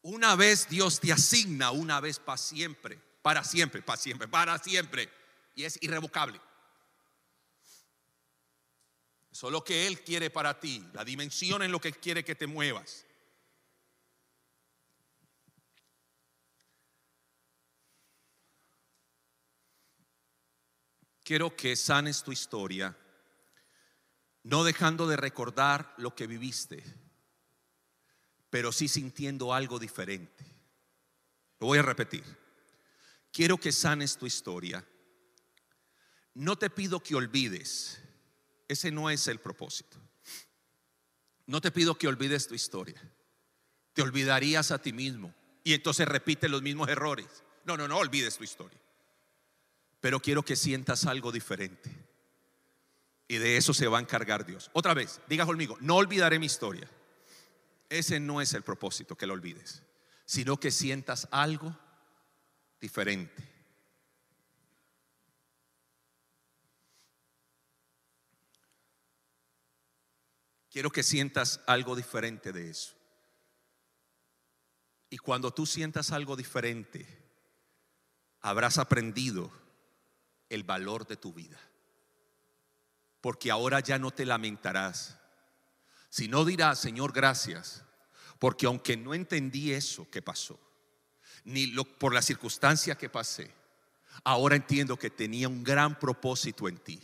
[0.00, 5.10] Una vez Dios te asigna, una vez para siempre, para siempre, para siempre, para siempre.
[5.54, 6.40] Y es irrevocable.
[9.30, 12.34] Eso es lo que Él quiere para ti, la dimensión en lo que quiere que
[12.34, 13.04] te muevas.
[21.28, 22.96] Quiero que sanes tu historia,
[24.44, 26.82] no dejando de recordar lo que viviste,
[28.48, 30.46] pero sí sintiendo algo diferente.
[31.60, 32.24] Lo voy a repetir.
[33.30, 34.82] Quiero que sanes tu historia.
[36.32, 38.00] No te pido que olvides.
[38.66, 39.98] Ese no es el propósito.
[41.44, 43.02] No te pido que olvides tu historia.
[43.92, 47.44] Te olvidarías a ti mismo y entonces repite los mismos errores.
[47.66, 48.80] No, no, no olvides tu historia
[50.00, 51.90] pero quiero que sientas algo diferente.
[53.26, 54.70] Y de eso se va a encargar Dios.
[54.72, 56.88] Otra vez, diga conmigo, no olvidaré mi historia.
[57.88, 59.82] Ese no es el propósito, que lo olvides,
[60.24, 61.76] sino que sientas algo
[62.80, 63.58] diferente.
[70.70, 72.94] Quiero que sientas algo diferente de eso.
[75.10, 77.06] Y cuando tú sientas algo diferente,
[78.40, 79.50] habrás aprendido
[80.48, 81.58] el valor de tu vida.
[83.20, 85.18] Porque ahora ya no te lamentarás,
[86.08, 87.84] sino dirás, Señor, gracias,
[88.38, 90.58] porque aunque no entendí eso que pasó,
[91.44, 93.50] ni lo, por la circunstancia que pasé,
[94.24, 97.00] ahora entiendo que tenía un gran propósito en ti.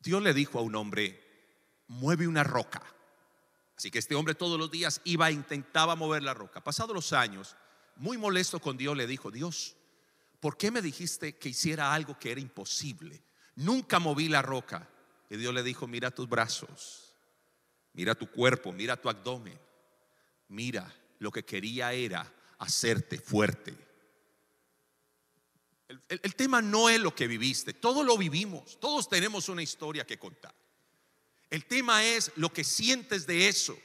[0.00, 1.22] Dios le dijo a un hombre,
[1.86, 2.82] mueve una roca.
[3.76, 6.62] Así que este hombre todos los días iba e intentaba mover la roca.
[6.62, 7.56] Pasados los años,
[7.96, 9.76] muy molesto con Dios, le dijo, Dios,
[10.42, 13.22] ¿por qué me dijiste que hiciera algo que era imposible?
[13.54, 14.88] Nunca moví la roca.
[15.30, 17.14] Y Dios le dijo, mira tus brazos,
[17.92, 19.56] mira tu cuerpo, mira tu abdomen.
[20.48, 23.72] Mira, lo que quería era hacerte fuerte.
[26.08, 30.18] El, tema no es lo que viviste, todo lo vivimos, todos tenemos una historia que
[30.18, 30.54] contar.
[31.50, 33.78] El tema es lo que sientes de eso.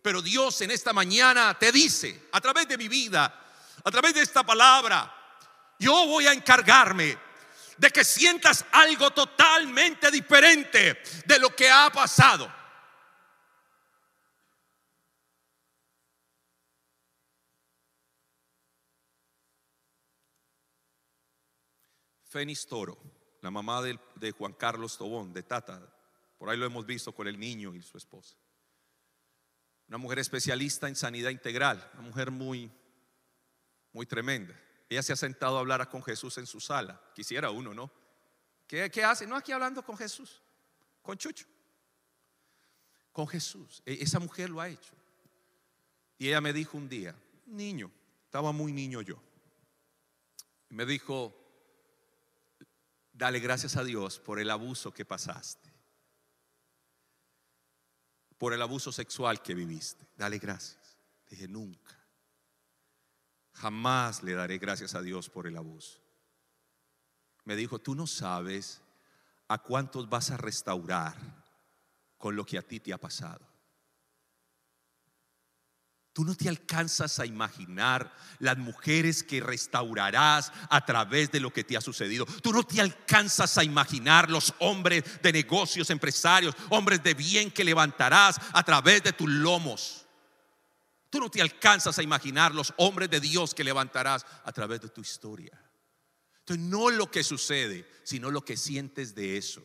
[0.00, 3.26] Pero Dios en esta mañana te dice, a través de mi vida,
[3.84, 5.19] a través de esta palabra,
[5.80, 7.18] yo voy a encargarme
[7.78, 12.52] de que sientas algo totalmente diferente de lo que ha pasado.
[22.28, 22.96] Fénix Toro,
[23.40, 25.80] la mamá de, Juan Carlos Tobón, de Tata,
[26.38, 28.36] por ahí lo hemos visto con el niño y su esposa.
[29.88, 32.70] Una mujer especialista en sanidad integral, una mujer muy,
[33.92, 34.54] muy tremenda.
[34.90, 37.00] Ella se ha sentado a hablar con Jesús en su sala.
[37.14, 37.92] Quisiera uno, ¿no?
[38.66, 39.24] ¿Qué, ¿Qué, hace?
[39.24, 40.42] No aquí hablando con Jesús,
[41.00, 41.46] con Chucho.
[43.12, 43.82] Con Jesús.
[43.86, 44.92] E, esa mujer lo ha hecho.
[46.18, 47.14] Y ella me dijo un día,
[47.46, 47.88] niño,
[48.24, 49.22] estaba muy niño yo.
[50.70, 51.36] me dijo,
[53.12, 55.72] dale gracias a Dios por el abuso que pasaste.
[58.38, 60.04] Por el abuso sexual que viviste.
[60.16, 60.98] Dale gracias.
[61.28, 61.99] Dije, nunca.
[63.60, 66.00] Jamás le daré gracias a Dios por el abuso.
[67.44, 68.80] Me dijo, tú no sabes
[69.48, 71.16] a cuántos vas a restaurar
[72.16, 73.46] con lo que a ti te ha pasado.
[76.14, 81.62] Tú no te alcanzas a imaginar las mujeres que restaurarás a través de lo que
[81.62, 82.24] te ha sucedido.
[82.24, 87.64] Tú no te alcanzas a imaginar los hombres de negocios, empresarios, hombres de bien que
[87.64, 90.06] levantarás a través de tus lomos.
[91.10, 94.88] Tú no te alcanzas a imaginar los hombres de Dios que levantarás a través de
[94.88, 95.60] tu historia.
[96.38, 99.62] Entonces, no lo que sucede, sino lo que sientes de eso.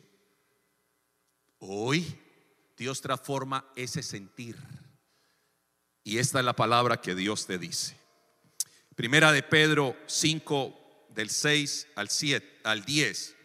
[1.58, 2.20] Hoy
[2.76, 4.56] Dios transforma ese sentir.
[6.02, 7.96] Y esta es la palabra que Dios te dice.
[8.96, 13.36] Primera de Pedro 5 del 6 al 7 al 10.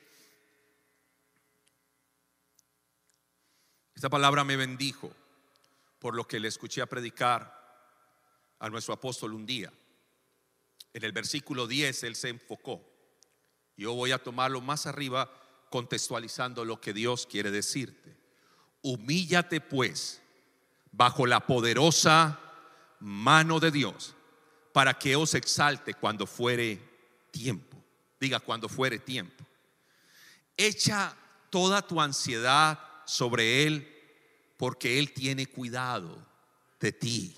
[3.93, 5.15] Esta palabra me bendijo
[5.99, 7.60] por lo que le escuché a predicar
[8.61, 9.73] a nuestro apóstol un día.
[10.93, 12.87] En el versículo 10 él se enfocó.
[13.75, 15.29] Yo voy a tomarlo más arriba
[15.69, 18.15] contextualizando lo que Dios quiere decirte.
[18.83, 20.21] Humíllate pues
[20.91, 22.39] bajo la poderosa
[22.99, 24.15] mano de Dios
[24.73, 26.79] para que os exalte cuando fuere
[27.31, 27.77] tiempo.
[28.19, 29.43] Diga cuando fuere tiempo.
[30.55, 31.17] Echa
[31.49, 33.87] toda tu ansiedad sobre Él
[34.57, 36.27] porque Él tiene cuidado
[36.79, 37.35] de ti.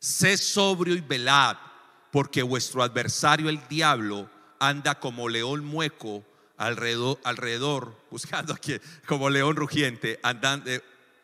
[0.00, 1.56] Sé sobrio y velad,
[2.12, 6.24] porque vuestro adversario el diablo anda como león mueco
[6.56, 10.62] alrededor, alrededor buscando a quien, como león rugiente, anda,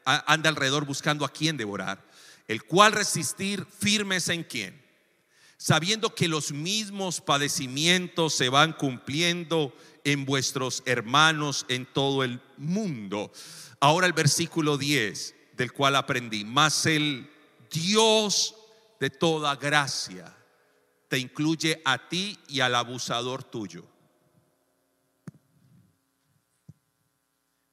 [0.05, 2.05] anda alrededor buscando a quien devorar,
[2.49, 4.83] el cual resistir firmes en quien,
[5.57, 9.72] sabiendo que los mismos padecimientos se van cumpliendo
[10.05, 13.33] en vuestros hermanos en todo el mundo.
[13.81, 17.31] Ahora el versículo 10, del cual aprendí, más el
[17.70, 18.55] Dios
[19.01, 20.35] de toda gracia
[21.09, 23.85] te incluye a ti y al abusador tuyo.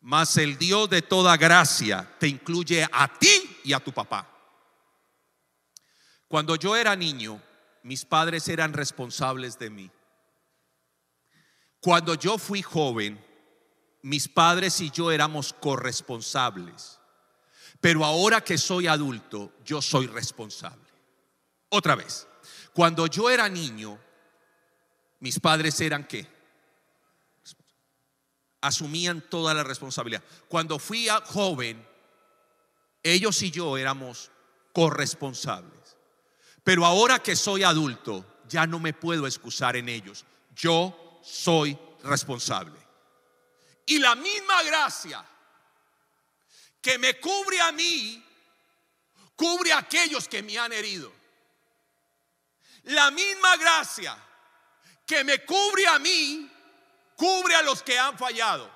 [0.02, 4.28] Mas el Dios de toda gracia te incluye a ti y a tu papá.
[6.28, 7.42] Cuando yo era niño,
[7.84, 9.92] mis padres eran responsables de mí.
[11.80, 13.20] Cuando yo fui joven,
[14.04, 17.00] mis padres y yo éramos corresponsables.
[17.80, 20.91] Pero ahora que soy adulto, yo soy responsable.
[21.72, 22.28] Otra vez,
[22.74, 24.00] cuando yo era niño,
[25.20, 26.28] mis padres eran qué?
[28.62, 30.24] asumían toda la responsabilidad.
[30.48, 31.84] Cuando fui joven,
[33.04, 34.32] ellos y yo éramos
[34.72, 35.98] corresponsables.
[36.64, 40.26] Pero ahora que soy adulto, ya no me puedo excusar en ellos.
[40.56, 42.80] Yo soy responsable.
[43.88, 45.26] Y la misma gracia
[46.80, 48.24] que me cubre a mí,
[49.36, 51.12] cubre a aquellos que me han herido.
[52.84, 54.18] La misma gracia
[55.06, 56.50] que me cubre a mí,
[57.16, 58.72] cubre a los que han fallado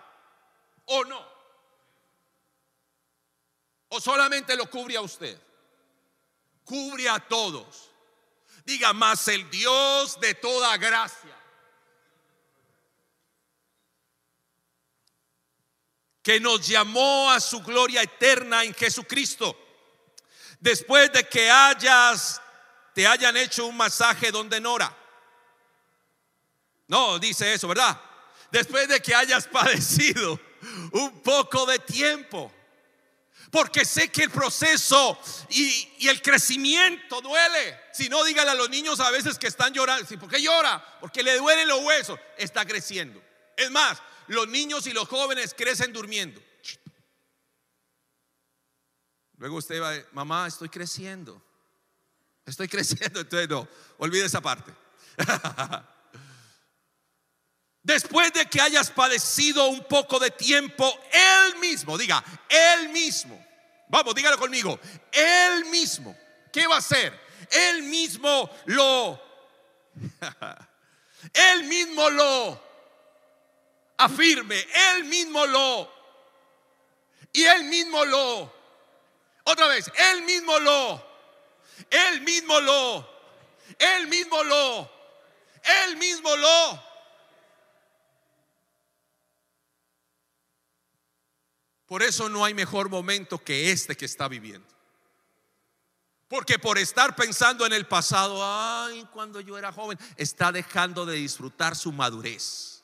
[0.86, 1.36] o no.
[3.90, 5.40] O solamente lo cubre a usted.
[6.64, 7.90] Cubre a todos.
[8.66, 11.36] Diga más el Dios de toda gracia.
[16.24, 19.56] Que nos llamó a su gloria eterna en Jesucristo.
[20.60, 22.42] Después de que hayas,
[22.96, 24.92] te hayan hecho un masaje donde Nora.
[26.88, 28.02] No, dice eso, ¿verdad?
[28.56, 30.40] después de que hayas padecido
[30.92, 32.52] un poco de tiempo.
[33.52, 35.18] Porque sé que el proceso
[35.50, 37.80] y, el crecimiento duele.
[37.94, 40.08] Si no, dígale a los niños a veces que están llorando.
[40.20, 40.84] ¿Por qué llora?
[41.00, 42.20] Porque le duelen los huesos.
[42.38, 43.22] Está creciendo.
[43.56, 46.42] Es más, los niños y los jóvenes crecen durmiendo.
[49.38, 51.42] Luego usted va, mamá, estoy creciendo.
[52.46, 53.22] Estoy creciendo.
[53.22, 53.68] Entonces, no,
[53.98, 54.72] olvide esa parte.
[57.84, 63.46] Después de que hayas padecido un poco de tiempo, Él mismo, diga, Él mismo.
[63.90, 64.80] Vamos, dígalo conmigo.
[65.12, 66.18] Él mismo.
[66.52, 67.14] ¿Qué va a hacer?
[67.52, 69.24] Él mismo lo...
[71.34, 72.66] él mismo lo
[73.98, 74.66] afirme.
[74.94, 75.94] Él mismo lo...
[77.34, 78.54] Y Él mismo lo...
[79.44, 81.05] Otra vez, Él mismo lo...
[81.90, 83.10] Él mismo lo...
[83.80, 84.92] Él mismo lo...
[85.64, 86.86] Él mismo lo
[91.86, 94.68] Por eso no hay mejor momento que este que está viviendo.
[96.28, 101.16] Porque por estar pensando en el pasado, ay, cuando yo era joven, está dejando de
[101.16, 102.84] disfrutar su madurez.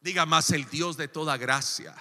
[0.00, 1.94] Diga más el Dios de toda gracia.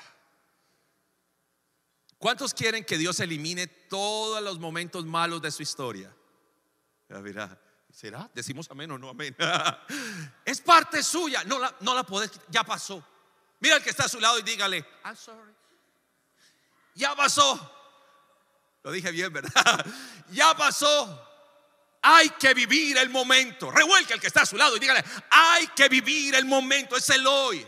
[2.23, 6.09] ¿Cuántos quieren que Dios elimine todos los momentos malos de su historia?
[7.09, 7.59] Verá,
[7.91, 8.31] ¿Será?
[8.33, 9.35] Decimos amén o no amén.
[10.45, 11.43] es parte suya.
[11.43, 13.05] No la, no la podés, ya pasó.
[13.59, 15.51] Mira el que está a su lado y dígale, I'm sorry.
[16.95, 17.59] Ya pasó.
[18.83, 19.85] Lo dije bien, ¿verdad?
[20.31, 21.29] ya pasó.
[22.03, 23.69] Hay que vivir el momento.
[23.69, 26.95] Revuelca el que está a su lado y dígale, hay que vivir el momento.
[26.95, 27.67] Es el hoy.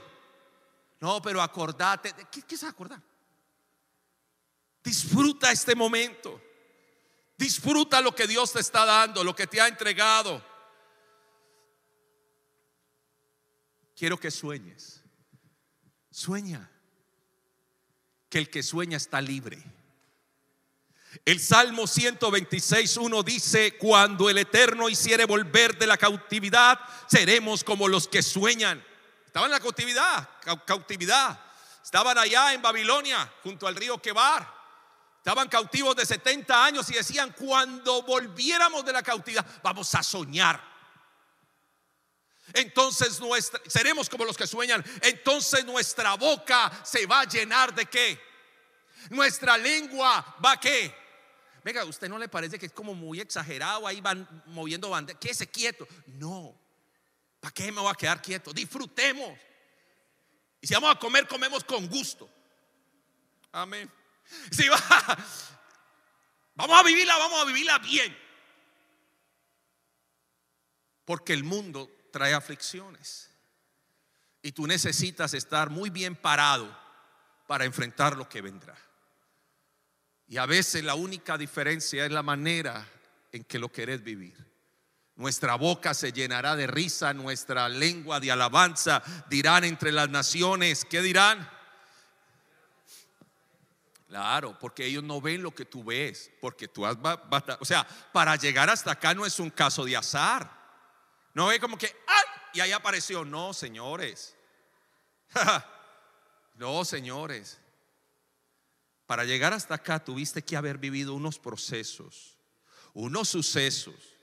[1.01, 2.15] No, pero acordate.
[2.31, 3.01] ¿Qué, qué se acordar?
[4.85, 6.39] Disfruta este momento.
[7.35, 10.45] Disfruta lo que Dios te está dando, lo que te ha entregado.
[13.95, 15.03] Quiero que sueñes.
[16.11, 16.69] Sueña.
[18.29, 19.61] Que el que sueña está libre.
[21.23, 27.87] El Salmo 126, 1 dice, cuando el Eterno hiciere volver de la cautividad, seremos como
[27.87, 28.85] los que sueñan.
[29.25, 30.29] Estaban en la cautividad,
[30.65, 31.39] cautividad.
[31.83, 34.54] Estaban allá en Babilonia, junto al río Quebar.
[35.25, 40.63] Estaban cautivos de 70 años y decían, cuando volviéramos de la cautividad, vamos a soñar.
[42.53, 43.19] Entonces
[43.65, 44.85] seremos como los que sueñan.
[45.01, 48.21] Entonces nuestra boca se va a llenar de qué?
[49.09, 50.95] Nuestra lengua va a qué?
[51.63, 53.87] Venga, ¿usted no le parece que es como muy exagerado?
[53.87, 55.19] Ahí van moviendo banderas.
[55.19, 55.87] Quédese quieto.
[56.05, 56.55] No.
[57.39, 58.53] ¿Para qué me voy a quedar quieto?
[58.53, 59.35] Disfrutemos.
[60.61, 62.29] Y si vamos a comer, comemos con gusto.
[63.51, 63.91] Amén.
[64.51, 64.79] Si va,
[66.55, 68.17] vamos a vivirla, vamos a vivirla bien.
[71.05, 73.29] Porque el mundo trae aflicciones.
[74.41, 76.75] Y tú necesitas estar muy bien parado
[77.47, 78.75] para enfrentar lo que vendrá.
[80.27, 82.87] Y a veces la única diferencia es la manera
[83.31, 84.35] en que lo querés vivir.
[85.15, 91.01] Nuestra boca se llenará de risa, nuestra lengua de alabanza dirán entre las naciones, ¿qué
[91.01, 91.49] dirán?
[94.15, 96.95] Claro, porque ellos no ven lo que tú ves, porque tú has,
[97.59, 100.49] o sea, para llegar hasta acá no es un caso de azar.
[101.33, 102.23] No ve como que, ¡ay!
[102.53, 104.33] Y ahí apareció, no, señores.
[106.55, 107.59] no, señores.
[109.05, 112.37] Para llegar hasta acá tuviste que haber vivido unos procesos,
[112.93, 114.15] unos sucesos.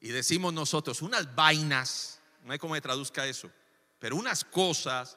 [0.00, 3.52] Y decimos nosotros, unas vainas, no hay cómo me traduzca eso,
[4.00, 5.16] pero unas cosas,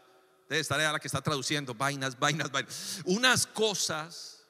[0.50, 4.44] debe estar la que está traduciendo, vainas, vainas, vainas, unas cosas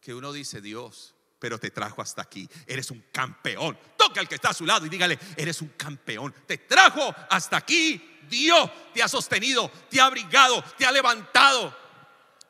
[0.00, 2.48] que uno dice, Dios, pero te trajo hasta aquí.
[2.66, 3.78] Eres un campeón.
[3.96, 6.34] Toca al que está a su lado y dígale, eres un campeón.
[6.46, 8.18] Te trajo hasta aquí.
[8.28, 11.74] Dios te ha sostenido, te ha abrigado, te ha levantado.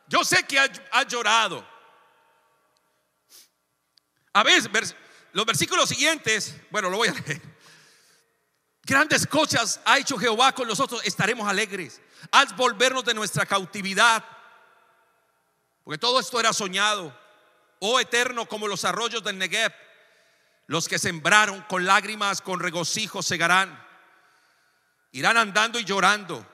[0.09, 1.67] Yo sé que ha, llorado.
[4.33, 4.97] A veces,
[5.33, 7.58] los versículos siguientes, bueno, lo voy a leer.
[8.89, 12.01] Grandes cosas ha hecho Jehová con nosotros, estaremos alegres.
[12.33, 14.25] Haz volvernos de nuestra cautividad.
[15.85, 17.15] Porque todo esto era soñado.
[17.81, 19.75] Oh eterno, como los arroyos del Negev.
[20.67, 23.79] Los que sembraron con lágrimas, con regocijo segarán.
[25.13, 26.47] Irán andando y llorando.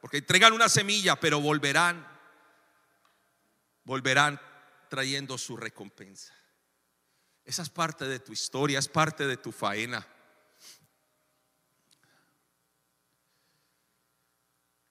[0.00, 2.10] Porque entregan una semilla, pero volverán
[3.84, 4.40] volverán
[4.88, 6.34] trayendo su recompensa.
[7.44, 10.06] Esa es parte de tu historia, es parte de tu faena.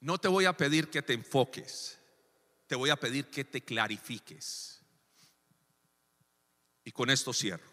[0.02, 1.98] No te voy a pedir que te enfoques,
[2.68, 4.80] te voy a pedir que te clarifiques.
[6.84, 7.70] Y con esto cierro.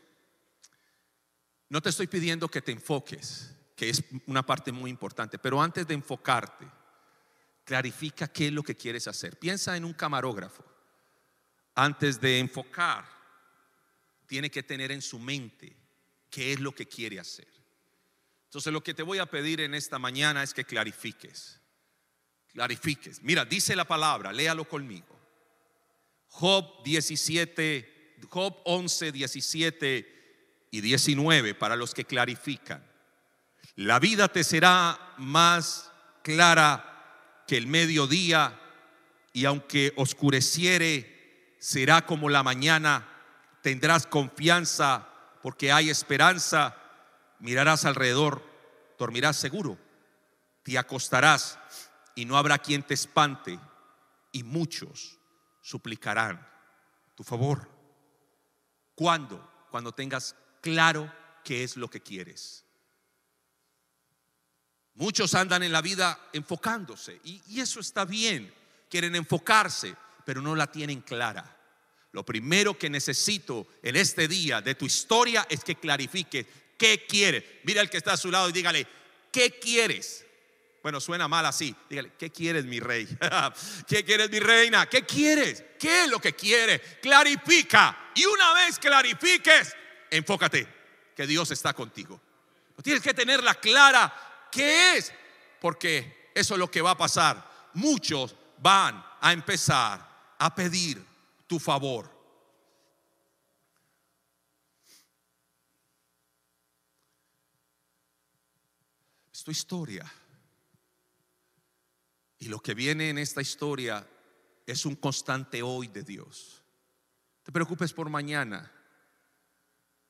[1.68, 5.86] No te estoy pidiendo que te enfoques, que es una parte muy importante, pero antes
[5.86, 6.66] de enfocarte,
[7.64, 9.38] clarifica qué es lo que quieres hacer.
[9.38, 10.64] Piensa en un camarógrafo
[11.76, 13.06] antes de enfocar,
[14.26, 15.76] tiene que tener en su mente
[16.30, 17.46] qué es lo que quiere hacer.
[18.44, 21.60] Entonces lo que te voy a pedir en esta mañana es que clarifiques.
[22.57, 23.22] Clarifiques.
[23.22, 25.14] Mira, dice la palabra, léalo conmigo.
[26.28, 32.82] Job 17, Job 11, 17 y 19 para los que clarifican.
[33.74, 35.92] La vida te será más
[36.22, 38.59] clara que el mediodía
[39.34, 43.07] y aunque oscureciere será como la mañana,
[43.61, 45.07] tendrás confianza
[45.42, 46.74] porque hay esperanza,
[47.38, 48.42] mirarás alrededor,
[48.98, 49.76] dormirás seguro,
[50.62, 51.59] te acostarás
[52.16, 53.60] y no habrá quien te espante
[54.32, 55.18] y muchos
[55.62, 56.44] suplicarán
[57.14, 57.70] tu favor.
[58.96, 59.66] ¿Cuándo?
[59.70, 61.12] Cuando tengas claro
[61.44, 62.64] qué es lo que quieres.
[64.94, 68.52] Muchos andan en la vida enfocándose y, eso está bien,
[68.88, 69.94] quieren enfocarse,
[70.24, 71.54] pero no la tienen clara.
[72.12, 76.46] Lo primero que necesito en este día de tu historia es que clarifique
[76.78, 77.44] qué quieres.
[77.64, 78.86] Mira al que está a su lado y dígale,
[79.30, 80.25] ¿qué quieres?
[80.87, 81.74] Bueno, suena mal así.
[81.91, 83.09] Dígale, ¿qué quieres, mi rey?
[83.89, 84.89] ¿Qué quieres, mi reina?
[84.89, 85.64] ¿Qué quieres?
[85.80, 86.80] ¿Qué es lo que quieres?
[87.03, 88.12] Clarifica.
[88.14, 89.74] Y una vez clarifiques,
[90.09, 90.64] enfócate,
[91.16, 92.20] que Dios está contigo.
[92.84, 94.47] Tienes que tenerla clara.
[94.53, 95.12] ¿Qué es?
[95.61, 97.51] Porque eso es lo que va a pasar.
[97.74, 100.09] Muchos van a empezar
[100.39, 101.05] a pedir
[101.49, 102.09] tu favor.
[109.32, 110.09] Es tu historia.
[112.39, 114.07] Y lo que viene en esta historia
[114.66, 116.62] es un constante hoy de Dios.
[117.43, 118.72] Te preocupes por mañana.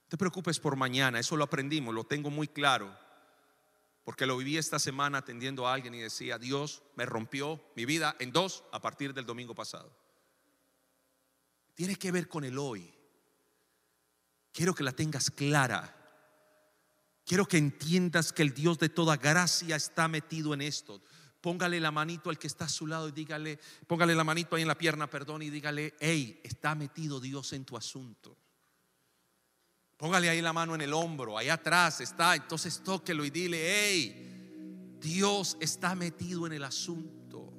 [0.08, 1.18] Te preocupes por mañana.
[1.18, 2.96] Eso lo aprendimos, lo tengo muy claro.
[4.04, 8.16] Porque lo viví esta semana atendiendo a alguien y decía, Dios me rompió mi vida
[8.18, 10.06] en dos a partir del domingo pasado
[11.76, 12.92] tiene que ver con el hoy.
[14.50, 15.92] Quiero que la tengas clara.
[17.24, 21.02] Quiero que entiendas que el Dios de toda gracia está metido en esto.
[21.46, 24.62] Póngale la manito al que está a su lado y dígale, póngale la manito ahí
[24.62, 28.36] en la pierna, perdón, y dígale, hey, está metido Dios en tu asunto.
[29.96, 34.96] Póngale ahí la mano en el hombro, ahí atrás está, entonces tóquelo y dile, hey,
[35.00, 37.52] Dios está metido en el asunto.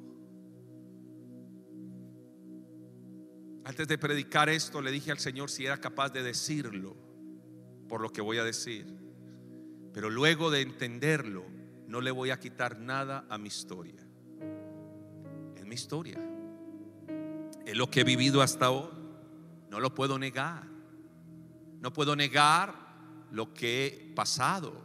[3.63, 6.97] Antes de predicar esto, le dije al Señor si era capaz de decirlo
[7.87, 8.85] por lo que voy a decir.
[9.93, 11.56] Pero luego de entenderlo,
[11.87, 14.05] no le voy a quitar nada a mi historia.
[15.55, 16.19] Es mi historia.
[17.65, 18.89] Es lo que he vivido hasta hoy.
[19.69, 20.63] No lo puedo negar.
[21.81, 22.75] No puedo negar
[23.31, 24.81] lo que he pasado.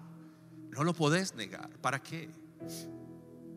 [0.71, 1.71] No lo podés negar.
[1.81, 2.31] ¿Para qué?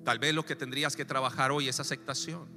[0.04, 2.48] Tal vez lo que tendrías que trabajar hoy es aceptación.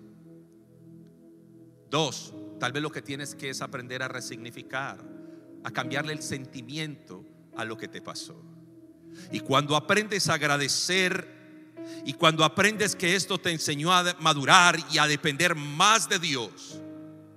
[1.90, 4.98] Dos, tal vez lo que tienes que es aprender a resignificar,
[5.64, 7.24] a cambiarle el sentimiento
[7.56, 8.42] a lo que te pasó.
[9.30, 11.36] Y cuando aprendes a agradecer
[12.04, 16.80] y cuando aprendes que esto te enseñó a madurar y a depender más de Dios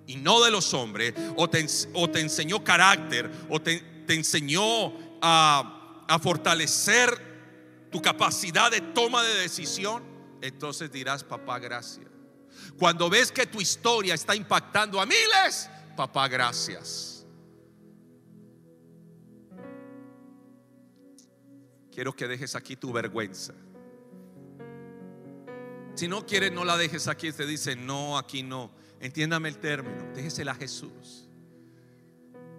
[0.07, 4.93] y no de los hombres, o te, o te enseñó carácter, o te, te enseñó
[5.21, 10.03] a, a fortalecer tu capacidad de toma de decisión,
[10.41, 12.07] entonces dirás, papá, gracias.
[12.77, 17.10] Cuando ves que tu historia está impactando a miles, papá, gracias.
[21.91, 23.53] Quiero que dejes aquí tu vergüenza.
[25.93, 27.31] Si no quieres, no la dejes aquí.
[27.31, 28.71] Te dice, no, aquí no.
[28.99, 30.13] Entiéndame el término.
[30.13, 31.27] Déjesela a Jesús.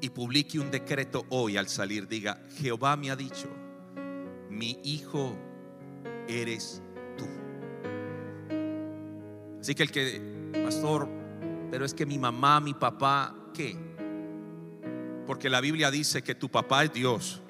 [0.01, 2.07] Y publique un decreto hoy al salir.
[2.09, 3.49] Diga, Jehová me ha dicho,
[4.51, 5.37] mi hijo
[6.29, 6.83] eres
[7.17, 7.27] tú.
[9.61, 10.21] Así que el que,
[10.65, 11.09] pastor,
[11.71, 13.77] pero es que mi mamá, mi papá, ¿qué?
[15.27, 17.42] Porque la Biblia dice que tu papá es Dios.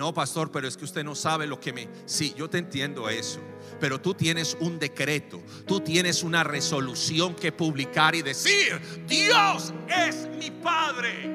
[0.00, 1.86] No, pastor, pero es que usted no sabe lo que me...
[2.06, 3.38] Sí, yo te entiendo eso.
[3.78, 9.74] Pero tú tienes un decreto, tú tienes una resolución que publicar y decir, Dios
[10.06, 11.28] es mi Padre.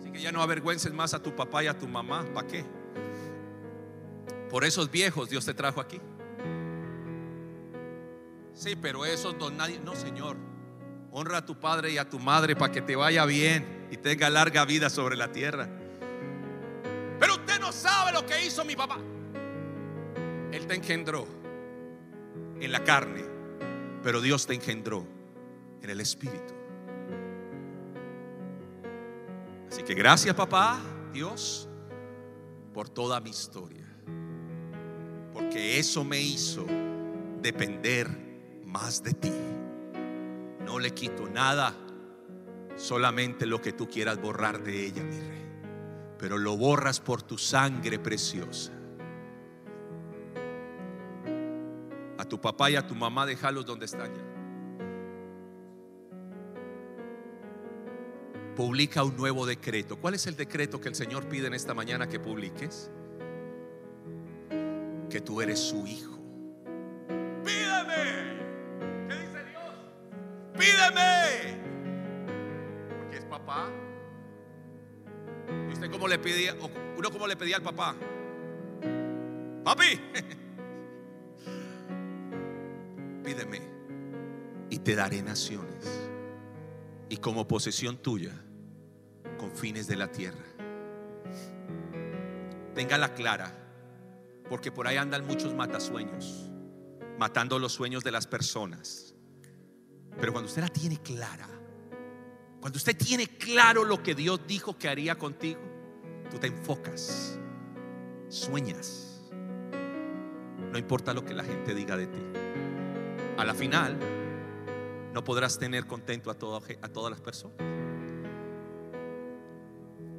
[0.00, 2.26] Así que ya no avergüences más a tu papá y a tu mamá.
[2.34, 2.62] ¿Para qué?
[4.50, 5.98] Por esos viejos Dios te trajo aquí.
[8.52, 9.80] Sí, pero esos don nadie...
[9.82, 10.36] No, Señor.
[11.10, 14.28] Honra a tu padre y a tu madre para que te vaya bien y tenga
[14.28, 15.78] larga vida sobre la tierra.
[17.82, 18.96] Sabe lo que hizo mi papá.
[20.52, 21.26] Él te engendró
[22.60, 23.24] en la carne,
[24.04, 25.04] pero Dios te engendró
[25.82, 26.54] en el espíritu.
[29.68, 30.80] Así que gracias papá,
[31.12, 31.68] Dios,
[32.72, 33.88] por toda mi historia.
[35.32, 36.64] Porque eso me hizo
[37.40, 38.06] depender
[38.64, 39.32] más de ti.
[40.64, 41.74] No le quito nada,
[42.76, 45.51] solamente lo que tú quieras borrar de ella, mi rey.
[46.22, 48.70] Pero lo borras por tu sangre preciosa.
[52.16, 54.22] A tu papá y a tu mamá dejarlos donde están ya.
[58.54, 59.96] Publica un nuevo decreto.
[59.96, 62.88] ¿Cuál es el decreto que el Señor pide en esta mañana que publiques?
[65.10, 66.20] Que tú eres su hijo.
[67.44, 68.38] Pídeme.
[69.08, 69.74] ¿Qué dice Dios?
[70.56, 71.58] Pídeme.
[73.00, 73.72] Porque es papá.
[75.82, 76.54] ¿Y usted cómo le pedía?
[76.96, 77.96] Uno cómo le pedía al papá.
[79.64, 80.00] Papi.
[83.24, 83.60] Pídeme
[84.70, 86.08] y te daré naciones
[87.08, 88.32] y como posesión tuya
[89.38, 90.44] confines de la tierra.
[92.76, 93.52] Téngala clara,
[94.48, 96.48] porque por ahí andan muchos matasueños,
[97.18, 99.16] matando los sueños de las personas.
[100.20, 101.48] Pero cuando usted la tiene clara,
[102.60, 105.71] cuando usted tiene claro lo que Dios dijo que haría contigo,
[106.32, 107.38] tú te enfocas,
[108.30, 109.20] sueñas.
[110.70, 112.22] No importa lo que la gente diga de ti.
[113.36, 113.98] A la final,
[115.12, 117.56] no podrás tener contento a, a todas las personas,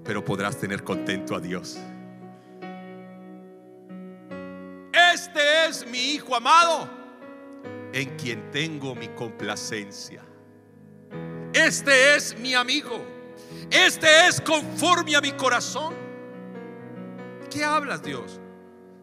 [0.03, 1.79] pero podrás tener contento a Dios.
[5.13, 6.87] Este es mi Hijo amado,
[7.91, 10.21] en quien tengo mi complacencia.
[11.53, 13.03] Este es mi amigo.
[13.71, 16.02] Este es conforme a mi corazón.
[17.53, 18.41] ¿Qué hablas, Dios?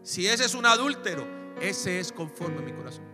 [0.03, 1.25] Si ese es un adúltero,
[1.61, 3.05] ese es conforme a mi corazón.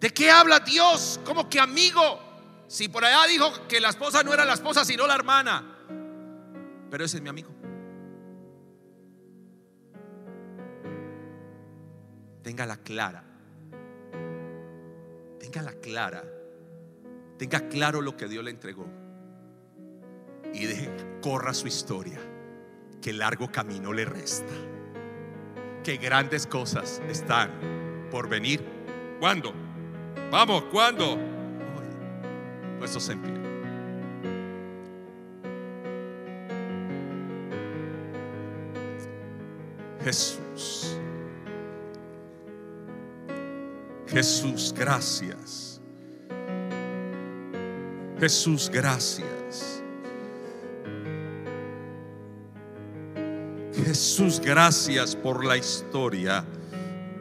[0.00, 1.20] ¿De qué habla Dios?
[1.24, 2.02] Como que amigo.
[2.66, 5.78] Si por allá dijo que la esposa no era la esposa, sino la hermana.
[6.90, 7.50] Pero ese es mi amigo.
[12.42, 13.22] Téngala clara.
[15.38, 16.24] Téngala clara.
[17.38, 18.86] Tenga claro lo que Dios le entregó.
[20.52, 20.90] Y deje,
[21.22, 22.18] corra su historia.
[23.00, 24.52] Que largo camino le resta.
[25.82, 27.50] Que grandes cosas están
[28.10, 28.62] por venir.
[29.18, 29.52] ¿Cuándo?
[30.30, 31.14] Vamos, ¿cuándo?
[31.14, 32.78] Hoy.
[32.78, 33.40] Puestos en pie.
[40.04, 40.96] Jesús.
[44.06, 45.80] Jesús, gracias.
[48.18, 49.39] Jesús, gracias.
[54.00, 56.42] Jesús, gracias por la historia,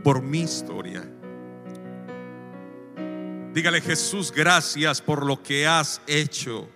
[0.02, 1.04] por mi historia.
[3.54, 6.70] Dígale Jesús, gracias por lo que has hecho.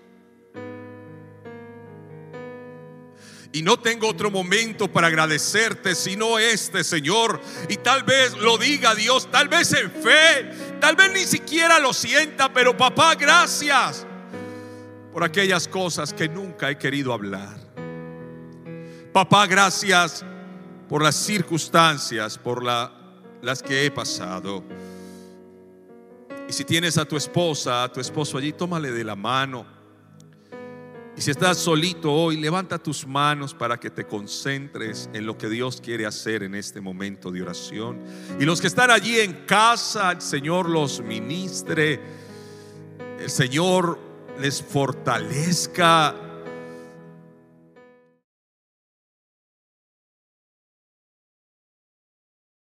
[3.54, 7.40] Y no tengo otro momento para agradecerte sino este, Señor.
[7.70, 11.94] Y tal vez lo diga Dios, tal vez en fe, Tal vez ni siquiera lo
[11.94, 14.06] sienta, pero papá, gracias
[15.14, 17.63] por aquellas cosas que nunca he querido hablar.
[19.14, 20.26] Papá, gracias
[20.90, 22.92] por las circunstancias, por la,
[23.44, 24.64] las que he pasado.
[26.50, 29.68] Y si tienes a tu esposa, a tu esposo allí, tómale de la mano.
[31.16, 35.48] Y si estás solito hoy, levanta tus manos para que te concentres en lo que
[35.48, 38.00] Dios quiere hacer en este momento de oración.
[38.40, 42.02] Y los que están allí en casa, el Señor los ministre,
[43.20, 44.00] el Señor
[44.40, 46.16] les fortalezca